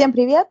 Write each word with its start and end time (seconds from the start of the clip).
Всем 0.00 0.14
привет! 0.14 0.48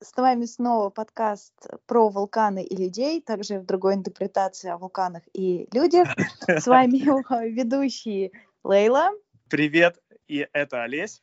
С 0.00 0.16
вами 0.16 0.44
снова 0.44 0.90
подкаст 0.90 1.52
про 1.86 2.08
вулканы 2.08 2.62
и 2.62 2.76
людей, 2.76 3.20
также 3.20 3.58
в 3.58 3.66
другой 3.66 3.94
интерпретации 3.94 4.70
о 4.70 4.78
вулканах 4.78 5.24
и 5.32 5.66
людях. 5.72 6.06
С 6.46 6.66
вами 6.68 6.98
ведущие 7.50 8.30
Лейла. 8.62 9.10
Привет, 9.50 10.00
и 10.28 10.46
это 10.52 10.84
Олесь. 10.84 11.20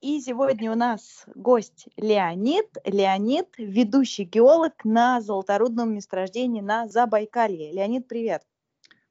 И 0.00 0.20
сегодня 0.20 0.70
у 0.70 0.76
нас 0.76 1.26
гость 1.34 1.88
Леонид. 1.96 2.68
Леонид– 2.84 3.48
ведущий 3.58 4.22
геолог 4.22 4.84
на 4.84 5.20
золоторудном 5.20 5.96
месторождении 5.96 6.60
на 6.60 6.86
Забайкалье. 6.86 7.72
Леонид, 7.72 8.06
привет. 8.06 8.44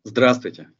Здравствуйте. 0.06 0.72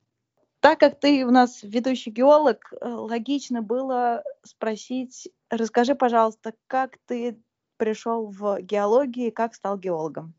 Так 0.62 0.80
как 0.80 1.02
ты 1.02 1.26
у 1.26 1.32
нас 1.32 1.64
ведущий 1.64 2.12
геолог, 2.12 2.74
э, 2.80 2.88
логично 2.88 3.62
было 3.62 4.24
спросить, 4.44 5.30
расскажи, 5.50 5.96
пожалуйста, 5.96 6.54
как 6.68 6.98
ты 7.06 7.38
пришел 7.78 8.28
в 8.28 8.62
геологию 8.62 9.28
и 9.28 9.32
как 9.32 9.56
стал 9.56 9.78
геологом? 9.78 10.34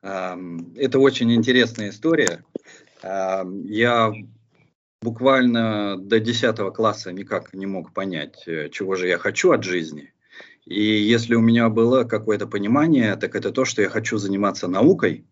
Это 0.00 0.98
очень 0.98 1.32
интересная 1.32 1.90
история. 1.90 2.44
Я 3.02 4.12
буквально 5.02 5.96
до 5.98 6.20
10 6.20 6.72
класса 6.74 7.12
никак 7.12 7.52
не 7.52 7.66
мог 7.66 7.92
понять, 7.92 8.44
э, 8.46 8.68
чего 8.70 8.94
же 8.94 9.08
я 9.08 9.18
хочу 9.18 9.50
от 9.50 9.64
жизни. 9.64 10.12
И 10.64 10.80
если 10.80 11.34
у 11.34 11.40
меня 11.40 11.68
было 11.68 12.04
какое-то 12.04 12.46
понимание, 12.46 13.16
так 13.16 13.34
это 13.34 13.50
то, 13.50 13.64
что 13.64 13.82
я 13.82 13.88
хочу 13.88 14.18
заниматься 14.18 14.68
наукой. 14.68 15.26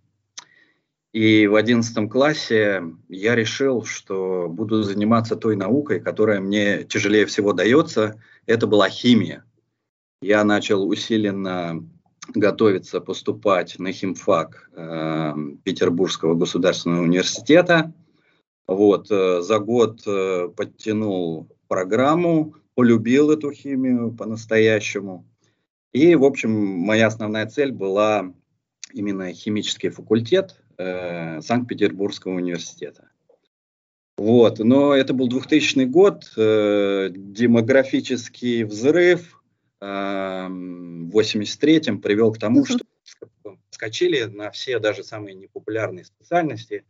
И 1.13 1.47
в 1.47 1.57
11 1.57 2.09
классе 2.09 2.83
я 3.09 3.35
решил, 3.35 3.85
что 3.85 4.49
буду 4.49 4.83
заниматься 4.83 5.37
той 5.37 5.57
наукой, 5.57 6.01
которая 6.01 6.41
мне 6.41 6.85
тяжелее 6.85 7.27
всего 7.27 7.53
дается. 7.53 8.23
Это 8.47 8.67
была 8.67 8.89
химия 8.89 9.45
я 10.23 10.45
начал 10.45 10.87
усиленно 10.87 11.83
готовиться 12.35 13.01
поступать 13.01 13.79
на 13.79 13.93
химфак 13.93 14.71
э, 14.75 15.33
Петербургского 15.65 16.35
государственного 16.35 17.03
университета. 17.03 17.93
Вот, 18.69 19.11
э, 19.11 19.41
за 19.41 19.59
год 19.59 20.03
э, 20.07 20.49
подтянул 20.55 21.49
программу, 21.69 22.55
полюбил 22.75 23.31
эту 23.31 23.51
химию 23.51 24.13
по-настоящему. 24.13 25.27
И, 25.93 26.15
в 26.15 26.25
общем, 26.25 26.51
моя 26.51 27.07
основная 27.07 27.47
цель 27.47 27.73
была 27.73 28.33
именно 28.93 29.33
химический 29.33 29.89
факультет 29.89 30.60
э, 30.81 31.41
Санкт-Петербургского 31.43 32.35
университета. 32.35 33.09
Вот, 34.17 34.59
но 34.59 34.95
это 34.95 35.15
был 35.15 35.29
2000 35.29 35.85
год, 35.85 36.33
э, 36.37 37.11
демографический 37.13 38.65
взрыв– 38.65 39.37
в 39.81 41.19
83-м 41.19 42.01
привел 42.03 42.33
к 42.33 42.39
тому, 42.39 42.65
что 42.67 42.79
скачили 43.71 44.25
на 44.25 44.51
все 44.51 44.79
даже 44.79 45.03
самые 45.03 45.35
непопулярные 45.35 46.05
специальности. 46.05 46.85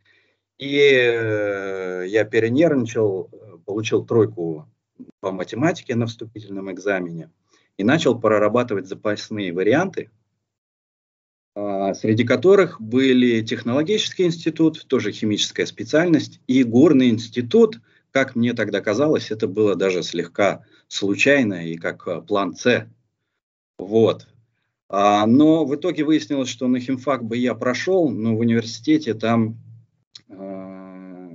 И 0.57 0.77
э, 0.77 2.05
я 2.07 2.25
перенервничал, 2.25 3.31
получил 3.65 4.05
тройку 4.05 4.67
по 5.21 5.31
математике 5.31 5.95
на 5.95 6.05
вступительном 6.05 6.71
экзамене 6.71 7.31
и 7.77 7.83
начал 7.83 8.19
прорабатывать 8.19 8.87
запасные 8.87 9.53
варианты, 9.53 10.11
среди 11.55 12.23
которых 12.23 12.79
были 12.79 13.41
технологический 13.41 14.23
институт, 14.23 14.85
тоже 14.87 15.11
химическая 15.11 15.65
специальность, 15.65 16.39
и 16.47 16.63
горный 16.63 17.09
институт, 17.09 17.79
как 18.11 18.35
мне 18.35 18.53
тогда 18.53 18.81
казалось, 18.81 19.31
это 19.31 19.47
было 19.47 19.75
даже 19.75 20.03
слегка 20.03 20.63
случайно 20.87 21.67
и 21.67 21.77
как 21.77 22.07
э, 22.07 22.21
план 22.21 22.55
С. 22.55 22.87
Вот. 23.79 24.27
А, 24.89 25.25
но 25.25 25.65
в 25.65 25.73
итоге 25.75 26.03
выяснилось, 26.03 26.49
что 26.49 26.67
на 26.67 26.79
химфак 26.79 27.23
бы 27.23 27.37
я 27.37 27.55
прошел, 27.55 28.09
но 28.09 28.35
в 28.35 28.39
университете 28.39 29.13
там 29.13 29.57
э, 30.27 31.29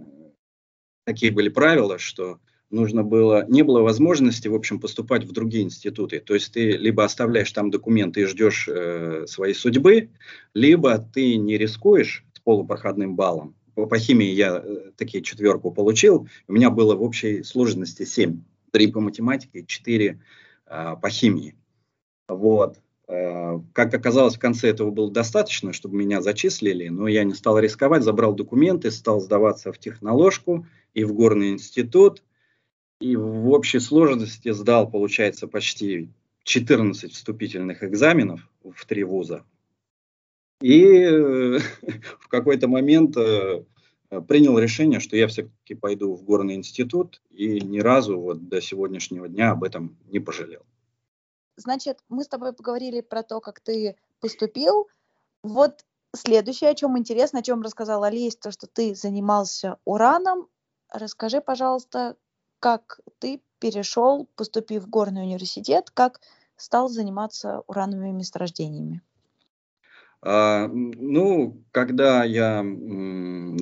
такие 1.04 1.32
были 1.32 1.48
правила, 1.48 1.98
что 1.98 2.38
нужно 2.71 3.03
было, 3.03 3.44
не 3.49 3.62
было 3.62 3.81
возможности, 3.81 4.49
в 4.49 4.54
общем, 4.54 4.81
поступать 4.81 5.25
в 5.25 5.32
другие 5.32 5.65
институты. 5.65 6.21
То 6.21 6.34
есть 6.34 6.53
ты 6.53 6.72
либо 6.72 7.04
оставляешь 7.04 7.53
там 7.53 7.71
документы 7.71 8.22
и 8.22 8.25
ждешь 8.25 8.69
э, 8.69 9.27
своей 9.27 9.54
судьбы, 9.54 10.10
либо 10.54 10.99
ты 10.99 11.37
не 11.37 11.56
рискуешь 11.56 12.25
с 12.34 12.41
полупроходным 12.41 13.16
баллом. 13.16 13.54
По, 13.75 13.87
по 13.87 13.99
химии 13.99 14.28
я 14.28 14.62
э, 14.65 14.91
такие 14.97 15.22
четверку 15.22 15.71
получил, 15.71 16.28
у 16.49 16.53
меня 16.53 16.71
было 16.71 16.94
в 16.94 17.03
общей 17.03 17.43
сложности 17.43 18.04
7 18.04 18.41
три 18.77 18.88
по 18.88 19.00
математике, 19.00 19.65
четыре 19.65 20.21
э, 20.66 20.97
по 21.00 21.09
химии. 21.09 21.56
Вот. 22.28 22.78
Э, 23.09 23.59
как 23.72 23.94
оказалось, 23.94 24.37
в 24.37 24.38
конце 24.38 24.69
этого 24.69 24.91
было 24.91 25.10
достаточно, 25.10 25.72
чтобы 25.72 25.97
меня 25.97 26.21
зачислили, 26.21 26.88
но 26.88 27.09
я 27.09 27.25
не 27.25 27.34
стал 27.34 27.59
рисковать, 27.59 28.03
забрал 28.03 28.34
документы, 28.34 28.91
стал 28.91 29.21
сдаваться 29.21 29.72
в 29.72 29.78
техноложку 29.78 30.66
и 30.93 31.04
в 31.04 31.15
горный 31.15 31.53
институт. 31.53 32.22
И 33.00 33.14
в 33.16 33.50
общей 33.50 33.78
сложности 33.78 34.50
сдал, 34.52 34.90
получается, 34.90 35.46
почти 35.46 36.08
14 36.44 37.12
вступительных 37.12 37.82
экзаменов 37.82 38.48
в 38.62 38.86
три 38.86 39.04
вуза. 39.04 39.44
И 40.60 40.82
э, 40.82 41.58
в 42.20 42.28
какой-то 42.28 42.68
момент 42.68 43.16
э, 43.16 43.64
принял 44.28 44.58
решение, 44.58 45.00
что 45.00 45.16
я 45.16 45.28
все-таки 45.28 45.74
пойду 45.74 46.14
в 46.14 46.22
горный 46.22 46.54
институт, 46.54 47.20
и 47.30 47.60
ни 47.60 47.80
разу 47.80 48.18
вот 48.18 48.48
до 48.48 48.60
сегодняшнего 48.60 49.28
дня 49.28 49.50
об 49.50 49.64
этом 49.64 49.96
не 50.06 50.20
пожалел. 50.20 50.62
Значит, 51.56 51.98
мы 52.08 52.24
с 52.24 52.28
тобой 52.28 52.52
поговорили 52.52 53.00
про 53.00 53.22
то, 53.22 53.40
как 53.40 53.60
ты 53.60 53.96
поступил. 54.20 54.88
Вот 55.42 55.84
следующее, 56.14 56.70
о 56.70 56.74
чем 56.74 56.98
интересно, 56.98 57.40
о 57.40 57.42
чем 57.42 57.62
рассказал 57.62 58.04
Алис, 58.04 58.36
то, 58.36 58.50
что 58.50 58.66
ты 58.66 58.94
занимался 58.94 59.78
ураном. 59.84 60.48
Расскажи, 60.90 61.40
пожалуйста, 61.40 62.16
как 62.66 62.99
ты 63.21 63.41
перешел, 63.60 64.28
поступив 64.34 64.82
в 64.82 64.91
горный 64.91 65.22
университет, 65.22 65.93
как 65.94 66.21
стал 66.56 66.88
заниматься 66.88 67.62
урановыми 67.69 68.10
месторождениями? 68.10 69.03
А, 70.21 70.66
ну, 70.66 71.62
когда 71.71 72.25
я 72.25 72.66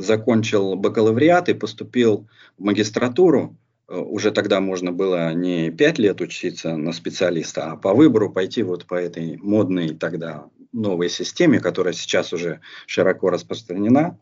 закончил 0.00 0.76
бакалавриат 0.76 1.50
и 1.50 1.52
поступил 1.52 2.28
в 2.56 2.64
магистратуру, 2.64 3.58
э, 3.88 3.98
уже 3.98 4.30
тогда 4.30 4.62
можно 4.62 4.90
было 4.90 5.34
не 5.34 5.70
пять 5.70 5.98
лет 5.98 6.22
учиться 6.22 6.74
на 6.74 6.94
специалиста, 6.94 7.72
а 7.72 7.76
по 7.76 7.92
выбору 7.92 8.32
пойти 8.32 8.62
вот 8.62 8.86
по 8.86 8.94
этой 8.94 9.36
модной 9.36 9.94
тогда 9.94 10.46
новой 10.72 11.10
системе, 11.10 11.60
которая 11.60 11.92
сейчас 11.92 12.32
уже 12.32 12.60
широко 12.86 13.28
распространена. 13.28 14.18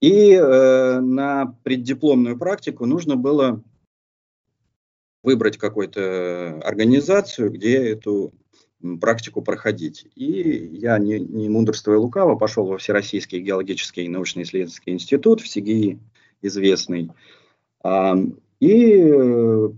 И 0.00 0.32
э, 0.32 1.00
на 1.00 1.54
преддипломную 1.64 2.38
практику 2.38 2.86
нужно 2.86 3.16
было 3.16 3.62
выбрать 5.30 5.58
какую-то 5.58 6.60
организацию, 6.64 7.50
где 7.50 7.76
эту 7.76 8.32
практику 9.00 9.42
проходить. 9.42 10.06
И 10.16 10.70
я, 10.72 10.98
не, 10.98 11.20
не 11.20 11.48
мудрствуя 11.48 11.98
лукаво, 11.98 12.34
пошел 12.34 12.66
во 12.66 12.78
Всероссийский 12.78 13.40
геологический 13.40 14.08
научно-исследовательский 14.08 14.92
институт, 14.92 15.40
в 15.40 15.48
СИГИ 15.48 15.98
известный. 16.42 17.10
А, 17.84 18.16
и 18.58 19.04
э, 19.04 19.68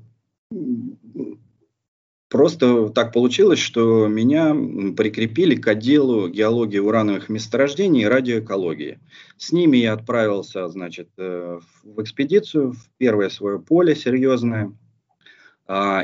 просто 2.28 2.88
так 2.88 3.12
получилось, 3.12 3.58
что 3.58 4.06
меня 4.06 4.54
прикрепили 4.96 5.56
к 5.56 5.68
отделу 5.68 6.28
геологии 6.28 6.78
урановых 6.78 7.28
месторождений 7.28 8.02
и 8.02 8.06
радиоэкологии. 8.06 9.00
С 9.36 9.52
ними 9.52 9.78
я 9.78 9.92
отправился, 9.92 10.66
значит, 10.68 11.10
э, 11.18 11.58
в 11.82 12.00
экспедицию, 12.00 12.72
в 12.72 12.88
первое 12.96 13.28
свое 13.28 13.58
поле 13.58 13.94
серьезное– 13.94 14.72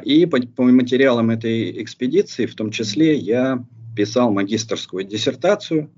и 0.04 0.26
по, 0.26 0.40
по 0.40 0.62
материалам 0.64 1.30
этой 1.30 1.82
экспедиции, 1.82 2.46
в 2.46 2.54
том 2.54 2.70
числе, 2.70 3.16
я 3.16 3.64
писал 3.96 4.30
магистрскую 4.30 5.04
диссертацию. 5.04 5.90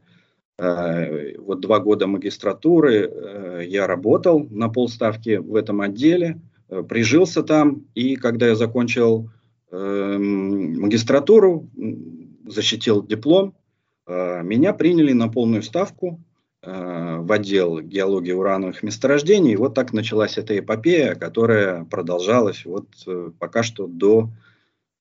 А, 0.58 1.06
вот 1.38 1.60
два 1.60 1.78
года 1.80 2.06
магистратуры 2.06 3.10
э, 3.10 3.64
я 3.66 3.86
работал 3.86 4.46
на 4.50 4.68
полставки 4.68 5.36
в 5.36 5.54
этом 5.54 5.80
отделе, 5.80 6.40
э, 6.68 6.82
прижился 6.82 7.42
там, 7.42 7.86
и 7.94 8.16
когда 8.16 8.48
я 8.48 8.54
закончил 8.54 9.30
эм, 9.70 10.80
магистратуру, 10.80 11.70
защитил 12.46 13.06
диплом, 13.06 13.54
э, 14.06 14.42
меня 14.42 14.74
приняли 14.74 15.12
на 15.12 15.28
полную 15.28 15.62
ставку 15.62 16.20
Э, 16.29 16.29
в 16.62 17.32
отдел 17.32 17.80
геологии 17.80 18.32
урановых 18.32 18.82
месторождений. 18.82 19.52
И 19.52 19.56
вот 19.56 19.74
так 19.74 19.92
началась 19.92 20.36
эта 20.36 20.58
эпопея, 20.58 21.14
которая 21.14 21.84
продолжалась 21.84 22.66
вот 22.66 22.88
э, 23.06 23.30
пока 23.38 23.62
что 23.62 23.86
до 23.86 24.28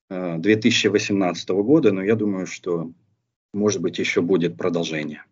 2018 0.08 1.50
э, 1.50 1.54
года, 1.54 1.92
но 1.92 2.02
я 2.02 2.16
думаю, 2.16 2.46
что, 2.46 2.90
может 3.52 3.82
быть, 3.82 3.98
еще 3.98 4.22
будет 4.22 4.56
продолжение. 4.56 5.22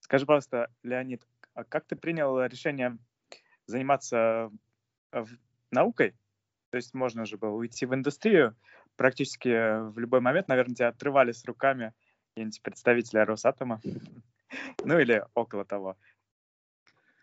Скажи, 0.00 0.26
пожалуйста, 0.26 0.70
Леонид, 0.82 1.26
а 1.54 1.64
как 1.64 1.86
ты 1.86 1.96
принял 1.96 2.38
решение 2.44 2.98
заниматься 3.66 4.50
наукой? 5.72 6.14
То 6.70 6.76
есть 6.76 6.92
можно 6.94 7.24
же 7.24 7.38
было 7.38 7.50
уйти 7.50 7.86
в 7.86 7.94
индустрию, 7.94 8.54
практически 8.96 9.88
в 9.90 9.98
любой 9.98 10.20
момент, 10.20 10.48
наверное, 10.48 10.74
тебя 10.74 10.88
отрывали 10.88 11.32
с 11.32 11.44
руками 11.44 11.92
какие-нибудь 12.34 12.62
представители 12.62 13.18
Росатома, 13.20 13.80
ну 14.84 14.98
или 14.98 15.24
около 15.34 15.64
того. 15.64 15.96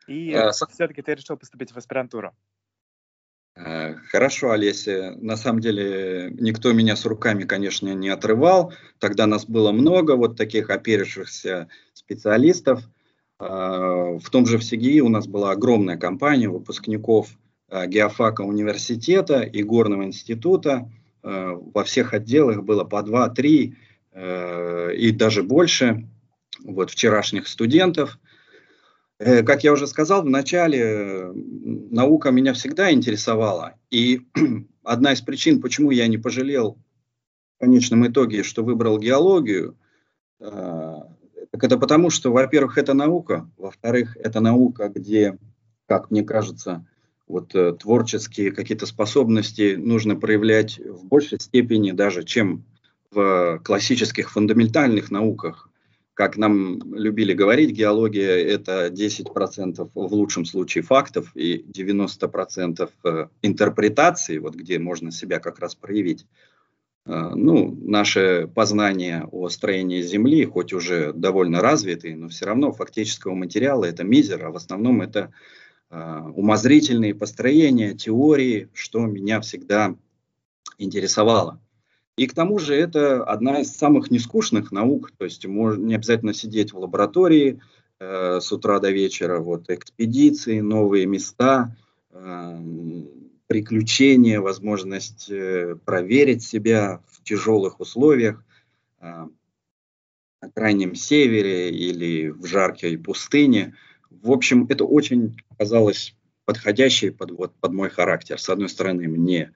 И 0.08 0.34
а, 0.34 0.52
все-таки 0.52 1.02
ты 1.02 1.16
решил 1.16 1.38
поступить 1.38 1.72
в 1.72 1.78
аспирантуру. 1.78 2.34
Э, 3.56 3.96
хорошо, 4.10 4.52
Олеся. 4.52 5.16
На 5.18 5.38
самом 5.38 5.62
деле 5.62 6.32
никто 6.40 6.74
меня 6.74 6.96
с 6.96 7.06
руками, 7.06 7.44
конечно, 7.44 7.94
не 7.94 8.10
отрывал. 8.10 8.74
Тогда 9.00 9.28
нас 9.28 9.46
было 9.46 9.72
много 9.72 10.16
вот 10.16 10.38
таких 10.38 10.70
оперившихся 10.70 11.70
специалистов. 11.94 12.82
Э, 13.40 14.18
в 14.18 14.30
том 14.30 14.46
же 14.46 14.58
в 14.58 14.64
СИГИ 14.64 15.02
у 15.02 15.10
нас 15.10 15.28
была 15.28 15.52
огромная 15.52 15.98
компания 15.98 16.50
выпускников 16.50 17.30
геофака 17.88 18.42
университета 18.42 19.42
и 19.42 19.64
горного 19.64 20.04
института. 20.04 20.92
Во 21.24 21.84
всех 21.84 22.14
отделах 22.14 22.62
было 22.62 22.84
по 22.84 23.02
два-три 23.02 23.78
и 24.16 25.12
даже 25.12 25.42
больше 25.42 26.08
вот 26.64 26.92
вчерашних 26.92 27.48
студентов. 27.48 28.20
Э, 29.20 29.44
как 29.44 29.64
я 29.64 29.74
уже 29.74 29.88
сказал 29.88 30.24
в 30.24 30.30
начале, 30.30 31.32
наука 31.34 32.32
меня 32.32 32.54
всегда 32.54 32.92
интересовала. 32.92 33.76
И 33.90 34.22
одна 34.84 35.14
из 35.14 35.22
причин, 35.22 35.62
почему 35.62 35.92
я 35.92 36.08
не 36.08 36.18
пожалел 36.18 36.78
в 37.58 37.60
конечном 37.62 38.08
итоге, 38.08 38.44
что 38.44 38.64
выбрал 38.64 38.98
геологию, 38.98 39.78
э, 40.40 40.96
так 41.52 41.64
это 41.64 41.78
потому, 41.78 42.10
что, 42.10 42.32
во-первых, 42.32 42.78
это 42.78 42.94
наука, 42.94 43.50
во-вторых, 43.58 44.18
это 44.18 44.40
наука, 44.40 44.90
где, 44.90 45.38
как 45.88 46.10
мне 46.10 46.24
кажется, 46.24 46.86
вот 47.28 47.54
э, 47.56 47.74
творческие 47.74 48.52
какие-то 48.52 48.86
способности 48.86 49.76
нужно 49.76 50.16
проявлять 50.16 50.80
в 50.80 51.06
большей 51.06 51.40
степени 51.40 51.92
даже, 51.92 52.24
чем 52.24 52.66
в 53.12 53.60
классических 53.64 54.32
фундаментальных 54.32 55.12
науках 55.12 55.70
как 56.14 56.38
нам 56.38 56.80
любили 56.94 57.34
говорить, 57.34 57.72
геология 57.72 58.38
это 58.38 58.88
10% 58.88 59.90
в 59.94 60.14
лучшем 60.14 60.46
случае 60.46 60.84
фактов 60.84 61.32
и 61.36 61.58
90% 61.58 62.90
э, 63.04 63.28
интерпретации, 63.42 64.38
вот 64.38 64.56
где 64.56 64.78
можно 64.78 65.12
себя 65.12 65.40
как 65.40 65.60
раз 65.60 65.74
проявить. 65.74 66.26
Э, 67.06 67.32
ну, 67.34 67.76
наше 67.82 68.48
познание 68.54 69.28
о 69.32 69.50
строении 69.50 70.02
Земли, 70.02 70.46
хоть 70.46 70.72
уже 70.72 71.14
довольно 71.14 71.62
развитые, 71.62 72.16
но 72.16 72.30
все 72.30 72.46
равно 72.46 72.72
фактического 72.72 73.34
материала 73.34 73.86
это 73.86 74.04
мизер, 74.04 74.46
а 74.46 74.52
в 74.52 74.56
основном 74.56 75.02
это 75.02 75.34
э, 75.90 76.22
умозрительные 76.36 77.16
построения, 77.16 77.96
теории, 77.96 78.70
что 78.74 79.00
меня 79.00 79.42
всегда 79.42 79.96
интересовало. 80.78 81.60
И 82.16 82.28
к 82.28 82.34
тому 82.34 82.60
же 82.60 82.76
это 82.76 83.24
одна 83.24 83.62
из 83.62 83.76
самых 83.76 84.12
нескучных 84.12 84.72
наук, 84.72 85.12
то 85.18 85.26
есть 85.26 85.46
можно 85.48 85.84
не 85.84 85.96
обязательно 85.96 86.34
сидеть 86.34 86.72
в 86.72 86.78
лаборатории 86.78 87.60
э, 88.00 88.40
с 88.40 88.52
утра 88.52 88.80
до 88.80 88.92
вечера, 88.92 89.40
вот 89.40 89.70
экспедиции, 89.70 90.60
новые 90.60 91.08
места, 91.08 91.76
э, 92.12 92.60
приключения, 93.48 94.40
возможность 94.42 95.30
э, 95.32 95.76
проверить 95.86 96.44
себя 96.44 97.02
в 97.08 97.24
тяжелых 97.24 97.80
условиях 97.80 98.44
э, 99.00 99.28
на 100.42 100.52
крайнем 100.52 100.94
севере 100.94 101.72
или 101.72 102.30
в 102.30 102.46
жаркой 102.46 102.98
пустыне. 103.00 103.76
В 104.12 104.32
общем, 104.32 104.68
это 104.70 104.86
очень 104.86 105.36
казалось 105.58 106.16
подходящей 106.46 107.12
под, 107.12 107.32
вот, 107.32 107.54
под 107.56 107.74
мой 107.74 107.90
характер. 107.90 108.40
С 108.40 108.50
одной 108.50 108.70
стороны, 108.70 109.08
мне 109.08 109.52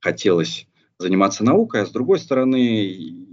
хотелось 0.00 0.66
заниматься 1.04 1.44
наукой, 1.44 1.82
а 1.82 1.86
с 1.86 1.90
другой 1.90 2.18
стороны, 2.18 3.28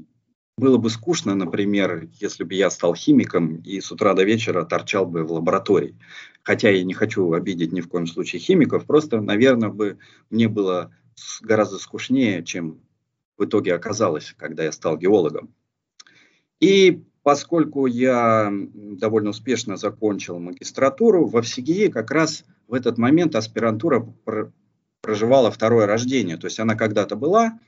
было 0.57 0.77
бы 0.77 0.89
скучно, 0.89 1.35
например, 1.35 2.09
если 2.19 2.43
бы 2.43 2.53
я 2.53 2.69
стал 2.69 2.93
химиком 2.93 3.55
и 3.57 3.79
с 3.79 3.91
утра 3.91 4.13
до 4.13 4.23
вечера 4.23 4.65
торчал 4.65 5.05
бы 5.05 5.23
в 5.23 5.31
лаборатории. 5.31 5.97
Хотя 6.43 6.69
я 6.69 6.83
не 6.83 6.93
хочу 6.93 7.31
обидеть 7.31 7.71
ни 7.71 7.81
в 7.81 7.87
коем 7.87 8.07
случае 8.07 8.41
химиков, 8.41 8.85
просто, 8.85 9.21
наверное, 9.21 9.69
бы 9.69 9.97
мне 10.29 10.49
было 10.49 10.91
гораздо 11.41 11.77
скучнее, 11.79 12.43
чем 12.43 12.81
в 13.37 13.45
итоге 13.45 13.73
оказалось, 13.73 14.35
когда 14.37 14.63
я 14.63 14.71
стал 14.71 14.97
геологом. 14.97 15.53
И 16.59 17.01
поскольку 17.23 17.85
я 17.85 18.51
довольно 18.51 19.29
успешно 19.29 19.77
закончил 19.77 20.39
магистратуру, 20.39 21.25
во 21.25 21.41
ВСИГИ 21.41 21.87
как 21.87 22.11
раз 22.11 22.43
в 22.67 22.73
этот 22.73 22.97
момент 22.97 23.35
аспирантура 23.35 24.13
проживала 25.01 25.51
второе 25.51 25.87
рождение. 25.87 26.37
То 26.37 26.45
есть 26.45 26.59
она 26.59 26.75
когда-то 26.75 27.15
была, 27.15 27.59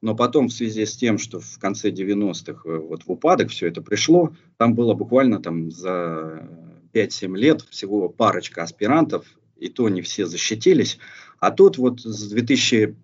но 0.00 0.14
потом 0.14 0.48
в 0.48 0.52
связи 0.52 0.84
с 0.84 0.96
тем, 0.96 1.18
что 1.18 1.40
в 1.40 1.58
конце 1.58 1.90
90-х 1.90 2.68
э, 2.68 2.78
вот 2.78 3.04
в 3.04 3.10
упадок 3.10 3.50
все 3.50 3.68
это 3.68 3.80
пришло, 3.80 4.34
там 4.58 4.74
было 4.74 4.94
буквально 4.94 5.40
там 5.40 5.70
за 5.70 6.48
5-7 6.92 7.36
лет 7.36 7.62
всего 7.62 8.08
парочка 8.08 8.62
аспирантов, 8.62 9.24
и 9.56 9.68
то 9.68 9.88
не 9.88 10.02
все 10.02 10.26
защитились. 10.26 10.98
А 11.38 11.50
тут 11.50 11.78
вот 11.78 12.00
с 12.00 12.28
2007 12.28 12.96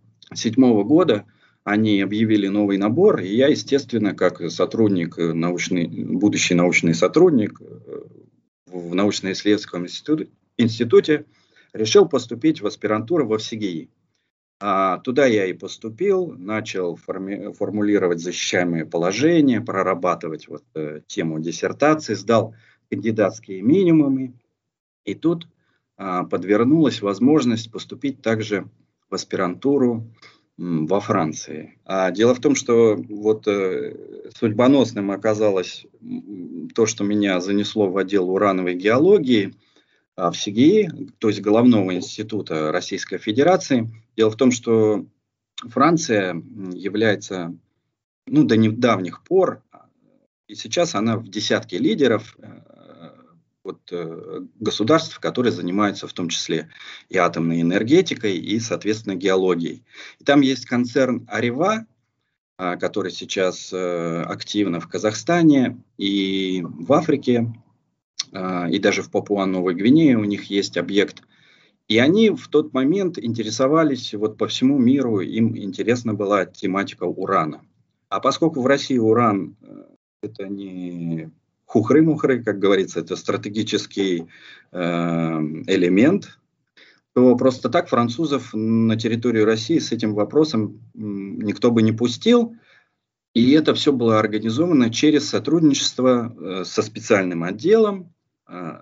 года 0.82 1.24
они 1.64 2.00
объявили 2.00 2.48
новый 2.48 2.78
набор, 2.78 3.20
и 3.20 3.34
я, 3.34 3.48
естественно, 3.48 4.14
как 4.14 4.50
сотрудник, 4.50 5.18
э, 5.18 5.32
научный, 5.32 5.86
будущий 5.86 6.54
научный 6.54 6.94
сотрудник 6.94 7.60
э, 7.60 8.02
в 8.66 8.94
научно-исследовательском 8.94 9.84
институте, 9.84 10.28
институте 10.58 11.24
решил 11.78 12.06
поступить 12.06 12.60
в 12.60 12.66
аспирантуру 12.66 13.26
во 13.26 13.38
ВСИГИ. 13.38 13.88
А, 14.60 14.98
туда 14.98 15.26
я 15.26 15.46
и 15.46 15.52
поступил, 15.52 16.34
начал 16.36 16.96
форми- 16.96 17.52
формулировать 17.52 18.20
защищаемые 18.20 18.84
положения, 18.84 19.60
прорабатывать 19.60 20.48
вот, 20.48 20.64
э, 20.74 21.00
тему 21.06 21.38
диссертации, 21.38 22.14
сдал 22.14 22.54
кандидатские 22.90 23.62
минимумы. 23.62 24.34
И 25.04 25.14
тут 25.14 25.46
а, 25.96 26.24
подвернулась 26.24 27.02
возможность 27.02 27.70
поступить 27.70 28.20
также 28.20 28.68
в 29.08 29.14
аспирантуру 29.14 30.08
м, 30.58 30.86
во 30.86 31.00
Франции. 31.00 31.78
А 31.84 32.10
дело 32.10 32.34
в 32.34 32.40
том, 32.40 32.56
что 32.56 32.96
вот 32.96 33.46
э, 33.46 34.28
судьбоносным 34.36 35.12
оказалось 35.12 35.86
то, 36.74 36.86
что 36.86 37.04
меня 37.04 37.40
занесло 37.40 37.88
в 37.88 37.96
отдел 37.96 38.28
урановой 38.28 38.74
геологии– 38.74 39.54
в 40.18 40.34
СИГИ, 40.34 40.90
то 41.18 41.28
есть 41.28 41.40
Головного 41.40 41.94
института 41.94 42.72
Российской 42.72 43.18
Федерации. 43.18 43.88
Дело 44.16 44.30
в 44.30 44.36
том, 44.36 44.50
что 44.50 45.06
Франция 45.62 46.42
является, 46.72 47.56
ну, 48.26 48.44
до 48.44 48.56
недавних 48.56 49.22
пор, 49.22 49.62
и 50.48 50.54
сейчас 50.54 50.94
она 50.94 51.16
в 51.16 51.28
десятке 51.28 51.78
лидеров 51.78 52.36
э, 52.38 53.10
вот, 53.62 53.80
э, 53.92 54.40
государств, 54.58 55.20
которые 55.20 55.52
занимаются 55.52 56.08
в 56.08 56.12
том 56.12 56.28
числе 56.28 56.70
и 57.10 57.18
атомной 57.18 57.60
энергетикой, 57.60 58.38
и, 58.38 58.58
соответственно, 58.58 59.14
геологией. 59.14 59.84
И 60.18 60.24
там 60.24 60.40
есть 60.40 60.64
концерн 60.64 61.26
Арева, 61.28 61.86
а, 62.56 62.76
который 62.76 63.12
сейчас 63.12 63.72
э, 63.72 64.22
активно 64.22 64.80
в 64.80 64.88
Казахстане 64.88 65.80
и 65.96 66.64
в 66.64 66.92
Африке 66.92 67.46
а, 67.46 67.67
и 68.32 68.78
даже 68.78 69.02
в 69.02 69.10
Папуа-Новой 69.10 69.74
Гвинее 69.74 70.18
у 70.18 70.24
них 70.24 70.44
есть 70.44 70.76
объект. 70.76 71.22
И 71.88 71.98
они 71.98 72.30
в 72.30 72.48
тот 72.48 72.74
момент 72.74 73.18
интересовались, 73.18 74.12
вот 74.12 74.36
по 74.36 74.46
всему 74.46 74.78
миру 74.78 75.20
им 75.20 75.56
интересна 75.56 76.12
была 76.12 76.44
тематика 76.44 77.04
урана. 77.04 77.62
А 78.10 78.20
поскольку 78.20 78.60
в 78.60 78.66
России 78.66 78.98
уран 78.98 79.56
э, 79.62 79.84
это 80.22 80.48
не 80.48 81.30
хухры-мухры, 81.64 82.42
как 82.42 82.58
говорится, 82.58 83.00
это 83.00 83.16
стратегический 83.16 84.26
э, 84.70 84.78
элемент, 84.78 86.38
то 87.14 87.34
просто 87.36 87.70
так 87.70 87.88
французов 87.88 88.50
на 88.52 88.96
территорию 88.96 89.46
России 89.46 89.78
с 89.78 89.90
этим 89.90 90.14
вопросом 90.14 90.80
никто 90.94 91.70
бы 91.70 91.82
не 91.82 91.92
пустил. 91.92 92.54
И 93.34 93.52
это 93.52 93.74
все 93.74 93.92
было 93.92 94.18
организовано 94.18 94.90
через 94.90 95.28
сотрудничество 95.28 96.34
э, 96.34 96.64
со 96.64 96.82
специальным 96.82 97.44
отделом 97.44 98.12
Э, 98.48 98.78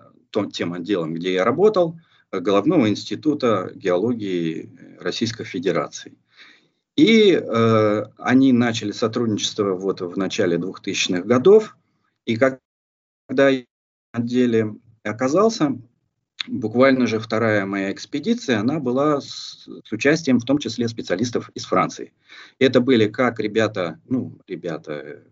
тем 0.53 0.73
отделом, 0.73 1.15
где 1.15 1.33
я 1.33 1.43
работал, 1.43 1.99
Головного 2.31 2.89
института 2.89 3.71
геологии 3.73 4.69
Российской 4.99 5.45
Федерации. 5.45 6.15
И 6.95 7.31
э, 7.31 8.03
они 8.17 8.51
начали 8.51 8.91
сотрудничество 8.91 9.73
вот 9.73 10.01
в 10.01 10.17
начале 10.17 10.57
2000-х 10.57 11.21
годов. 11.21 11.77
И 12.25 12.35
когда 12.35 13.49
я 13.49 13.63
в 14.13 14.17
отделе 14.17 14.75
оказался, 15.03 15.79
буквально 16.47 17.07
же 17.07 17.19
вторая 17.19 17.65
моя 17.65 17.91
экспедиция, 17.91 18.59
она 18.59 18.79
была 18.79 19.21
с, 19.21 19.67
с 19.85 19.91
участием 19.91 20.39
в 20.39 20.45
том 20.45 20.57
числе 20.57 20.87
специалистов 20.87 21.49
из 21.55 21.65
Франции. 21.65 22.13
Это 22.59 22.81
были 22.81 23.07
как 23.07 23.39
ребята, 23.39 23.99
ну, 24.05 24.37
ребята, 24.47 24.91
э, 24.93 25.23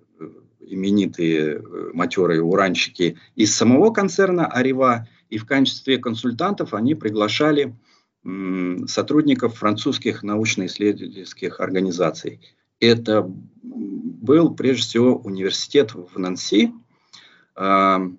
именитые 0.68 1.56
э, 1.56 1.62
матерые 1.94 2.42
уранщики 2.42 3.18
из 3.36 3.56
самого 3.56 3.92
концерна 3.92 4.48
Арева, 4.48 5.08
и 5.30 5.38
в 5.38 5.46
качестве 5.46 5.98
консультантов 5.98 6.74
они 6.74 6.96
приглашали 6.96 7.76
сотрудников 8.88 9.58
французских 9.58 10.24
научно-исследовательских 10.24 11.60
организаций. 11.60 12.42
это 12.80 13.32
был 13.62 14.56
прежде 14.56 14.82
всего 14.82 15.18
университет 15.18 15.94
в 15.94 16.18
Нанси, 16.18 16.74
откуда 17.54 18.16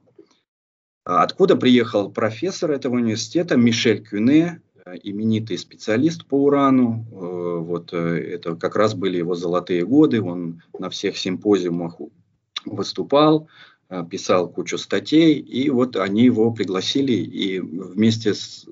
приехал 1.57 2.12
профессор 2.12 2.71
этого 2.71 2.95
университета 2.95 3.57
Мишель 3.57 4.05
Кюне, 4.05 4.62
именитый 5.03 5.59
специалист 5.59 6.25
по 6.26 6.45
урану. 6.45 7.05
Э, 7.11 7.59
вот 7.61 7.93
э, 7.93 7.97
это 7.97 8.55
как 8.55 8.76
раз 8.76 8.95
были 8.95 9.19
его 9.19 9.35
золотые 9.35 9.85
годы. 9.85 10.23
Он 10.23 10.62
на 10.79 10.91
всех 10.91 11.17
симпозиумах 11.17 12.00
выступал, 12.67 13.49
э, 13.89 14.05
писал 14.11 14.49
кучу 14.49 14.79
статей, 14.79 15.39
и 15.39 15.71
вот 15.71 15.97
они 15.97 16.25
его 16.25 16.51
пригласили, 16.53 17.13
и 17.13 17.61
вместе 17.61 18.35
с, 18.35 18.67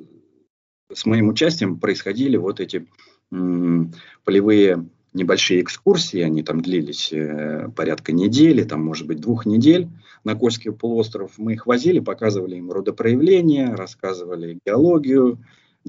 с 0.93 1.07
моим 1.07 1.29
участием 1.29 1.79
происходили 1.79 2.37
вот 2.37 2.61
эти 2.61 2.87
полевые 4.25 4.87
небольшие 5.15 5.63
экскурсии, 5.63 6.21
они 6.21 6.43
там 6.43 6.61
длились 6.61 7.13
э, 7.13 7.71
порядка 7.75 8.13
недели, 8.13 8.65
там, 8.65 8.85
может 8.85 9.07
быть, 9.07 9.21
двух 9.21 9.47
недель 9.47 9.89
на 10.25 10.35
Кольский 10.35 10.73
полуостров. 10.73 11.39
Мы 11.39 11.55
их 11.55 11.67
возили, 11.67 12.01
показывали 12.01 12.57
им 12.57 12.71
родопроявление, 12.73 13.75
рассказывали 13.75 14.59
геологию, 14.67 15.39